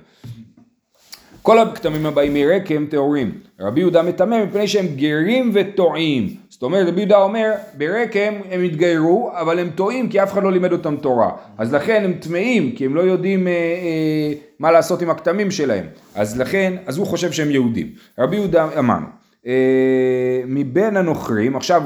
כל 1.43 1.59
הכתמים 1.59 2.07
הבאים 2.07 2.35
מרקם 2.35 2.87
טהורים. 2.87 3.33
רבי 3.61 3.81
יהודה 3.81 4.03
מטמא 4.03 4.45
מפני 4.45 4.69
שהם 4.69 4.87
גרים 4.97 5.51
וטועים. 5.55 6.44
אומרת 6.65 6.89
רבי 6.89 7.01
יהודה 7.01 7.17
אומר 7.17 7.53
ברקם 7.79 8.35
הם 8.51 8.63
התגיירו 8.63 9.31
אבל 9.35 9.59
הם 9.59 9.71
טועים 9.75 10.09
כי 10.09 10.23
אף 10.23 10.33
אחד 10.33 10.43
לא 10.43 10.53
לימד 10.53 10.73
אותם 10.73 10.97
תורה. 10.97 11.31
אז 11.59 11.75
לכן 11.75 12.03
הם 12.05 12.13
טמאים 12.13 12.73
כי 12.73 12.85
הם 12.85 12.95
לא 12.95 13.01
יודעים 13.01 13.49
אה, 13.49 13.53
אה, 13.53 14.33
מה 14.59 14.73
לעשות 14.73 15.03
עם 15.03 15.11
הכתמים 15.11 15.51
שלהם. 15.51 15.87
אז 16.15 16.41
לכן 16.41 16.75
אז 16.87 16.99
הוא 16.99 17.07
חושב 17.07 17.33
שהם 17.33 17.51
יהודים. 17.51 17.87
רבי 18.19 18.37
יהודה 18.37 18.69
אמרנו 18.79 19.07
אה, 19.47 20.43
מבין 20.47 20.97
הנוכרים 20.97 21.57
עכשיו 21.57 21.83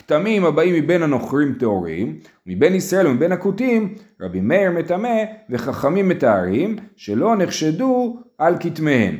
כתמים 0.00 0.44
הבאים 0.44 0.74
מבין 0.74 1.02
הנוכרים 1.02 1.54
טהורים, 1.58 2.18
מבין 2.46 2.74
ישראל 2.74 3.06
ומבין 3.06 3.32
הכותים, 3.32 3.94
רבי 4.20 4.40
מאיר 4.40 4.70
מטמא 4.70 5.24
וחכמים 5.50 6.08
מתארים, 6.08 6.76
שלא 6.96 7.36
נחשדו 7.36 8.18
על 8.38 8.56
כתמיהם, 8.60 9.16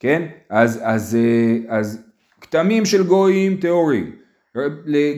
כן? 0.00 0.22
אז, 0.50 0.80
אז, 0.82 1.16
אה, 1.16 1.76
אז 1.78 2.07
כתמים 2.50 2.84
של 2.84 3.06
גויים 3.06 3.56
טהורים, 3.56 4.12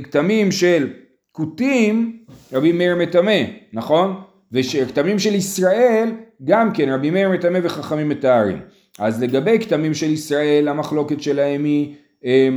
כתמים 0.03 0.53
של 0.53 0.93
כותים, 1.33 2.19
רבי 2.53 2.73
מאיר 2.73 2.97
מטמא, 2.97 3.43
נכון? 3.73 4.21
וכתמים 4.53 5.19
של 5.19 5.35
ישראל, 5.35 6.11
גם 6.45 6.73
כן 6.73 6.89
רבי 6.89 7.11
מאיר 7.11 7.29
מטמא 7.29 7.59
וחכמים 7.63 8.09
מתארים. 8.09 8.61
אז 8.99 9.23
לגבי 9.23 9.59
כתמים 9.59 9.95
של 9.95 10.11
ישראל, 10.11 10.69
המחלוקת 10.69 11.23
שלהם 11.23 11.65
היא 11.65 11.95
אה, 12.25 12.49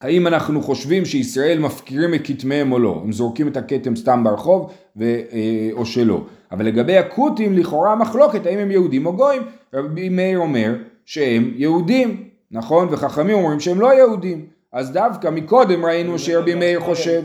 האם 0.00 0.26
אנחנו 0.26 0.62
חושבים 0.62 1.04
שישראל 1.04 1.58
מפקירים 1.58 2.14
את 2.14 2.20
כתמיהם 2.24 2.72
או 2.72 2.78
לא, 2.78 3.00
הם 3.04 3.12
זורקים 3.12 3.48
את 3.48 3.56
הכתם 3.56 3.96
סתם 3.96 4.24
ברחוב 4.24 4.72
ו, 4.96 5.04
אה, 5.04 5.68
או 5.72 5.86
שלא. 5.86 6.24
אבל 6.52 6.66
לגבי 6.66 6.96
הכותים 6.96 7.52
לכאורה 7.52 7.92
המחלוקת 7.92 8.46
האם 8.46 8.58
הם 8.58 8.70
יהודים 8.70 9.06
או 9.06 9.16
גויים. 9.16 9.42
רבי 9.74 10.08
מאיר 10.08 10.38
אומר 10.38 10.74
שהם 11.04 11.52
יהודים, 11.56 12.27
נכון? 12.50 12.88
וחכמים 12.90 13.34
אומרים 13.34 13.60
שהם 13.60 13.80
לא 13.80 13.94
יהודים. 13.94 14.46
אז 14.72 14.92
דווקא 14.92 15.28
מקודם 15.28 15.84
ראינו 15.84 16.18
שרבי 16.18 16.54
מאיר 16.54 16.80
חושב... 16.80 17.22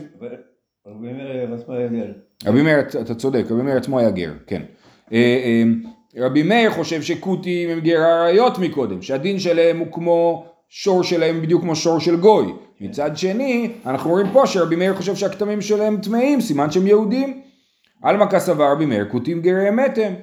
רבי 0.88 1.14
מאיר 1.14 1.54
עצמו 1.54 1.74
היה 1.74 1.88
גר. 1.88 2.12
רבי 2.46 2.62
מאיר, 2.62 2.80
אתה 3.02 3.16
צודק, 3.16 3.44
רבי 3.50 3.62
מאיר 3.62 3.78
עצמו 3.78 4.00
היה 4.00 4.10
גר, 4.12 4.32
כן. 4.48 4.62
אה, 5.14 5.18
אה, 5.18 5.64
רבי 6.26 6.44
מאיר 6.44 6.72
חושב 6.72 7.02
שכותים 7.02 7.70
הם 7.70 7.80
גר 7.80 8.00
עריות 8.00 8.60
מקודם, 8.60 9.02
שהדין 9.02 9.40
שלהם 9.40 9.80
הוא 9.80 9.88
כמו 9.92 10.46
שור 10.70 11.04
שלהם 11.04 11.42
בדיוק 11.42 11.62
כמו 11.62 11.76
שור 11.76 12.00
של 12.00 12.16
גוי. 12.16 12.54
מצד 12.82 13.18
שני, 13.18 13.72
אנחנו 13.86 14.10
רואים 14.10 14.28
פה 14.34 14.48
שרבי 14.48 14.76
מאיר 14.76 14.96
חושב 14.96 15.16
שהכתמים 15.16 15.62
שלהם 15.62 15.98
טמאים, 15.98 16.42
סימן 16.42 16.72
שהם 16.72 16.88
יהודים. 16.88 17.42
עלמא 18.04 18.26
כסבר 18.26 18.72
רבי 18.72 18.86
מאיר, 18.86 19.06
כותים 19.12 19.42
גרי 19.42 19.70
אמת 19.70 19.98
הם. 19.98 20.14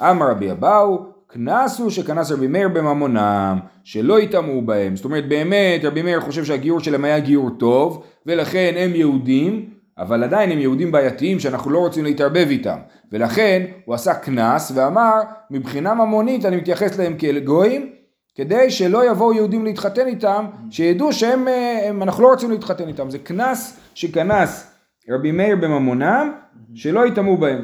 אמר 0.00 0.30
רבי 0.30 0.50
אבאו, 0.50 1.15
קנס 1.26 1.78
הוא 1.78 1.90
שקנס 1.90 2.32
רבי 2.32 2.46
מאיר 2.46 2.68
בממונם, 2.68 3.58
שלא 3.84 4.20
יטמאו 4.20 4.62
בהם. 4.62 4.96
זאת 4.96 5.04
אומרת, 5.04 5.28
באמת 5.28 5.84
רבי 5.84 6.02
מאיר 6.02 6.20
חושב 6.20 6.44
שהגיור 6.44 6.80
שלהם 6.80 7.04
היה 7.04 7.20
גיור 7.20 7.50
טוב, 7.50 8.04
ולכן 8.26 8.74
הם 8.76 8.94
יהודים, 8.94 9.70
אבל 9.98 10.24
עדיין 10.24 10.50
הם 10.50 10.58
יהודים 10.58 10.92
בעייתיים 10.92 11.40
שאנחנו 11.40 11.70
לא 11.70 11.78
רוצים 11.78 12.04
להתערבב 12.04 12.46
איתם. 12.50 12.78
ולכן 13.12 13.62
הוא 13.84 13.94
עשה 13.94 14.14
קנס 14.14 14.72
ואמר, 14.74 15.20
מבחינה 15.50 15.94
ממונית 15.94 16.44
אני 16.44 16.56
מתייחס 16.56 16.98
להם 16.98 17.16
כאל 17.18 17.38
גויים, 17.38 17.92
כדי 18.34 18.70
שלא 18.70 19.10
יבואו 19.10 19.32
יהודים 19.32 19.64
להתחתן 19.64 20.06
איתם, 20.06 20.46
שידעו 20.70 21.12
שהם, 21.12 21.48
הם, 21.88 22.02
אנחנו 22.02 22.22
לא 22.22 22.28
רוצים 22.28 22.50
להתחתן 22.50 22.88
איתם. 22.88 23.10
זה 23.10 23.18
קנס 23.18 23.80
שכנס 23.94 24.72
רבי 25.10 25.32
מאיר 25.32 25.56
בממונם, 25.56 26.32
שלא 26.74 27.06
יטמאו 27.06 27.36
בהם. 27.36 27.62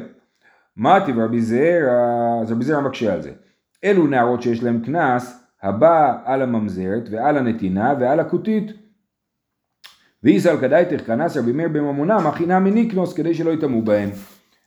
מה 0.77 1.05
טיב 1.05 1.19
רבי 1.19 1.41
זעיר, 1.41 1.85
אז 2.41 2.51
רבי 2.51 2.65
זעיר 2.65 2.79
מקשה 2.79 3.13
על 3.13 3.21
זה. 3.21 3.31
אלו 3.83 4.07
נערות 4.07 4.41
שיש 4.41 4.63
להם 4.63 4.81
קנס, 4.85 5.39
הבא 5.63 6.17
על 6.25 6.41
הממזרת 6.41 7.09
ועל 7.11 7.37
הנתינה 7.37 7.93
ועל 7.99 8.19
הכותית. 8.19 8.71
ואיסל 10.23 10.57
כדאיתך 10.57 11.05
כנס 11.07 11.37
רבי 11.37 11.51
מאיר 11.51 11.67
בממונם, 11.67 12.27
הכי 12.27 12.45
נמי 12.45 12.71
ניקנוס 12.71 13.13
כדי 13.13 13.33
שלא 13.33 13.51
יטמאו 13.51 13.81
בהם. 13.81 14.09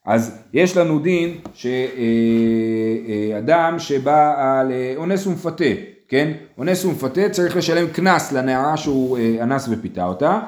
אז 0.07 0.43
יש 0.53 0.77
לנו 0.77 0.99
דין 0.99 1.35
שאדם 3.35 3.79
שבא 3.79 4.35
על 4.39 4.73
אונס 4.97 5.27
ומפתה, 5.27 5.65
כן? 6.09 6.33
אונס 6.59 6.85
ומפתה 6.85 7.29
צריך 7.31 7.57
לשלם 7.57 7.87
קנס 7.89 8.33
לנערה 8.33 8.77
שהוא 8.77 9.19
אנס 9.43 9.69
ופיתה 9.71 10.05
אותה. 10.05 10.41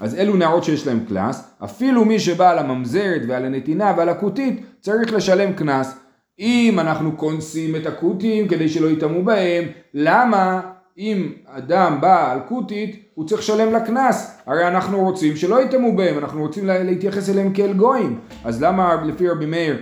אז 0.00 0.14
אלו 0.14 0.36
נערות 0.36 0.64
שיש 0.64 0.86
להם 0.86 1.00
קנס, 1.08 1.54
אפילו 1.64 2.04
מי 2.04 2.18
שבא 2.18 2.50
על 2.50 2.58
הממזרת 2.58 3.22
ועל 3.28 3.44
הנתינה 3.44 3.94
ועל 3.96 4.08
הכותית 4.08 4.64
צריך 4.80 5.12
לשלם 5.12 5.52
קנס. 5.52 5.98
אם 6.38 6.76
אנחנו 6.80 7.16
קונסים 7.16 7.76
את 7.76 7.86
הכותים 7.86 8.48
כדי 8.48 8.68
שלא 8.68 8.88
יטמאו 8.88 9.22
בהם, 9.22 9.64
למה 9.94 10.60
אם 10.98 11.32
אדם 11.46 11.98
בא 12.00 12.32
על 12.32 12.38
כותית 12.48 13.02
הוא 13.14 13.26
צריך 13.26 13.40
לשלם 13.40 13.72
לה 13.72 13.80
קנס? 13.80 14.38
הרי 14.46 14.68
אנחנו 14.68 15.00
רוצים 15.00 15.36
שלא 15.36 15.62
יטמאו 15.62 15.96
בהם, 15.96 16.18
אנחנו 16.18 16.40
רוצים 16.42 16.66
להתייחס 16.66 17.30
אליהם 17.30 17.52
כאל 17.52 17.72
גויים. 17.72 18.18
אז 18.44 18.62
למה 18.62 19.04
לפי 19.06 19.28
רבי 19.28 19.46
מאיר 19.46 19.76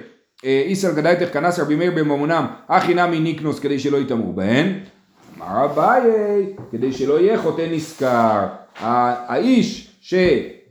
איסר 0.45 0.95
גדייתך 0.95 1.33
כנס 1.33 1.59
רבי 1.59 1.77
מאיר 1.77 1.93
בממונם, 1.97 2.47
הכי 2.69 2.95
נמי 2.95 3.21
ניקנוס 3.21 3.61
כדי 3.61 3.79
שלא 3.79 3.97
יטמאו 3.97 4.33
בהן? 4.33 4.73
אמר 5.39 5.65
אביי, 5.65 6.03
כדי 6.73 6.93
שלא 6.93 7.21
יהיה 7.21 7.39
חוטא 7.39 7.67
נשכר. 7.71 8.47
האיש 8.81 9.97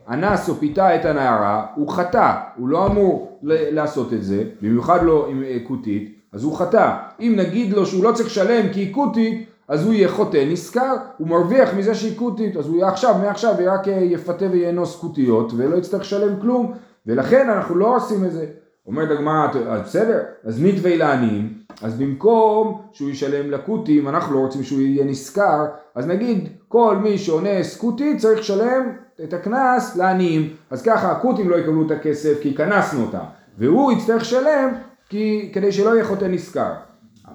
שאנס 0.10 0.50
או 0.50 0.56
פיתה 0.56 0.96
את 0.96 1.06
הנערה, 1.06 1.66
הוא 1.76 1.90
חטא, 1.90 2.34
הוא 2.58 2.70
לא 2.70 2.88
אמור 2.88 3.40
לעשות 3.44 4.14
את 4.14 4.24
זה, 4.24 4.44
במיוחד 4.62 5.04
לא 5.04 5.28
עם 5.30 5.44
כותית, 5.68 6.20
אז 6.34 6.44
הוא 6.44 6.58
חטא. 6.58 6.96
אם 7.20 7.34
נגיד 7.38 7.74
לו 7.74 7.86
שהוא 7.86 8.04
לא 8.04 8.12
צריך 8.12 8.28
לשלם 8.28 8.74
כי 8.74 8.80
היא 8.80 8.94
כותית, 8.94 9.50
אז 9.68 9.86
הוא 9.86 9.94
יהיה 9.94 10.10
חוטא 10.10 10.46
נשכר, 10.48 10.96
הוא 11.18 11.28
מרוויח 11.28 11.74
מזה 11.74 11.96
שהיא 11.96 12.18
כותית, 12.18 12.58
אז 12.58 12.68
הוא 12.68 12.86
עכשיו, 12.86 13.16
מעכשיו 13.22 13.54
רק 13.66 13.88
יפתה 13.88 14.46
ויאנוס 14.52 14.96
כותיות 14.96 15.54
ולא 15.58 15.76
יצטרך 15.76 16.02
לשלם 16.02 16.40
כלום, 16.42 16.74
ולכן 17.08 17.50
אנחנו 17.50 17.76
לא 17.76 17.96
עושים 17.96 18.26
את 18.26 18.32
זה. 18.32 18.46
אומרת 18.88 19.12
הגמרא, 19.12 19.48
בסדר, 19.84 20.20
אז 20.44 20.62
מתווה 20.62 20.98
לעניים, 20.98 21.54
אז 21.82 22.00
במקום 22.00 22.82
שהוא 22.92 23.10
ישלם 23.10 23.52
לכותים, 23.52 24.08
אנחנו 24.08 24.36
לא 24.36 24.40
רוצים 24.40 24.64
שהוא 24.64 24.82
יהיה 24.82 25.06
נשכר, 25.06 25.66
אז 25.96 26.08
נגיד 26.08 26.50
כל 26.68 26.96
מי 26.96 27.18
שאונס 27.18 27.78
כותית 27.78 28.18
צריך 28.18 28.40
לשלם 28.40 28.92
את 29.24 29.34
הקנס 29.34 29.96
לעניים, 29.96 30.50
אז 30.70 30.82
ככה 30.82 31.12
הכותים 31.12 31.50
לא 31.50 31.56
יקבלו 31.56 31.86
את 31.86 31.92
הכסף 31.92 32.42
כי 32.42 32.56
כנסנו 32.56 33.06
אותם, 33.06 33.24
והוא 33.58 33.92
יצטרך 33.92 34.22
לשלם 34.22 34.74
כי, 35.10 35.50
כדי 35.54 35.72
שלא 35.72 35.96
יהיה 35.96 36.06
חוטא 36.06 36.26
נשכר. 36.26 36.74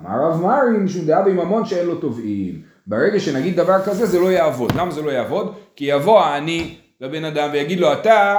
אמר 0.00 0.24
רב 0.24 0.40
מרי 0.42 0.78
משום 0.78 1.06
דעה 1.06 1.22
בממון 1.22 1.66
שאין 1.66 1.86
לו 1.86 1.94
תובעים. 1.94 2.62
ברגע 2.86 3.20
שנגיד 3.20 3.56
דבר 3.56 3.82
כזה 3.82 4.06
זה 4.06 4.20
לא 4.20 4.32
יעבוד. 4.32 4.72
למה 4.76 4.90
זה 4.90 5.02
לא 5.02 5.10
יעבוד? 5.10 5.54
כי 5.76 5.84
יבוא 5.84 6.20
העני 6.20 6.74
לבן 7.00 7.24
אדם 7.24 7.48
ויגיד 7.52 7.80
לו 7.80 7.92
אתה 7.92 8.36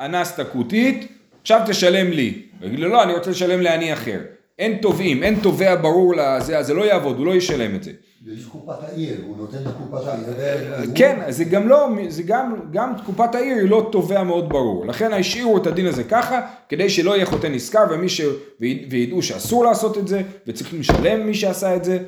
אנסת 0.00 0.46
כותית 0.52 1.12
עכשיו 1.42 1.60
תשלם 1.66 2.10
לי. 2.10 2.42
הוא 2.60 2.66
יגיד 2.66 2.80
לו 2.80 2.88
לא 2.88 3.02
אני 3.02 3.12
רוצה 3.12 3.30
לשלם 3.30 3.60
לעני 3.60 3.92
אחר. 3.92 4.20
אין 4.60 4.78
תובעים, 4.82 5.22
אין 5.22 5.40
תובע 5.42 5.74
ברור 5.74 6.14
לזה, 6.16 6.58
אז 6.58 6.66
זה 6.66 6.74
לא 6.74 6.82
יעבוד, 6.82 7.18
הוא 7.18 7.26
לא 7.26 7.34
ישלם 7.34 7.74
את 7.74 7.82
זה. 7.82 7.90
יש 8.26 8.44
קופת 8.44 8.84
העיר, 8.88 9.16
הוא 9.26 9.36
נותן 9.36 9.58
לקופת 9.58 10.06
העיר. 10.06 10.90
כן, 10.94 11.20
זה 11.28 11.44
גם 11.44 11.68
לא, 11.68 11.88
זה 12.08 12.22
גם, 12.22 12.54
גם 12.72 12.92
תקופת 13.02 13.34
העיר 13.34 13.56
היא 13.56 13.68
לא 13.68 13.88
תובע 13.92 14.22
מאוד 14.22 14.48
ברור. 14.48 14.86
לכן 14.86 15.12
השאירו 15.12 15.56
את 15.56 15.66
הדין 15.66 15.86
הזה 15.86 16.04
ככה, 16.04 16.40
כדי 16.68 16.90
שלא 16.90 17.16
יהיה 17.16 17.26
חוטא 17.26 17.46
נשכר 17.46 17.84
ומי 17.90 18.08
ש... 18.08 18.20
וידעו 18.60 19.22
שאסור 19.22 19.64
לעשות 19.64 19.98
את 19.98 20.08
זה, 20.08 20.22
וצריכים 20.46 20.80
לשלם 20.80 21.26
מי 21.26 21.34
שעשה 21.34 21.76
את 21.76 21.84
זה, 21.84 21.98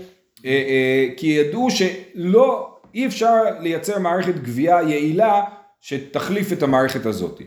כי 1.17 1.27
ידעו 1.27 1.69
שלא, 1.71 2.77
אי 2.95 3.07
אפשר 3.07 3.35
לייצר 3.61 3.99
מערכת 3.99 4.35
גבייה 4.35 4.83
יעילה 4.83 5.45
שתחליף 5.81 6.53
את 6.53 6.63
המערכת 6.63 7.07
הזאת. 7.07 7.43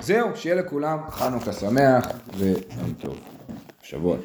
זהו, 0.00 0.28
שיהיה 0.34 0.56
לכולם 0.56 0.98
חנוכה 1.10 1.52
שמח 1.52 2.08
ויום 2.38 2.94
טוב. 3.00 3.33
שבוע 3.84 4.16
טוב. 4.16 4.22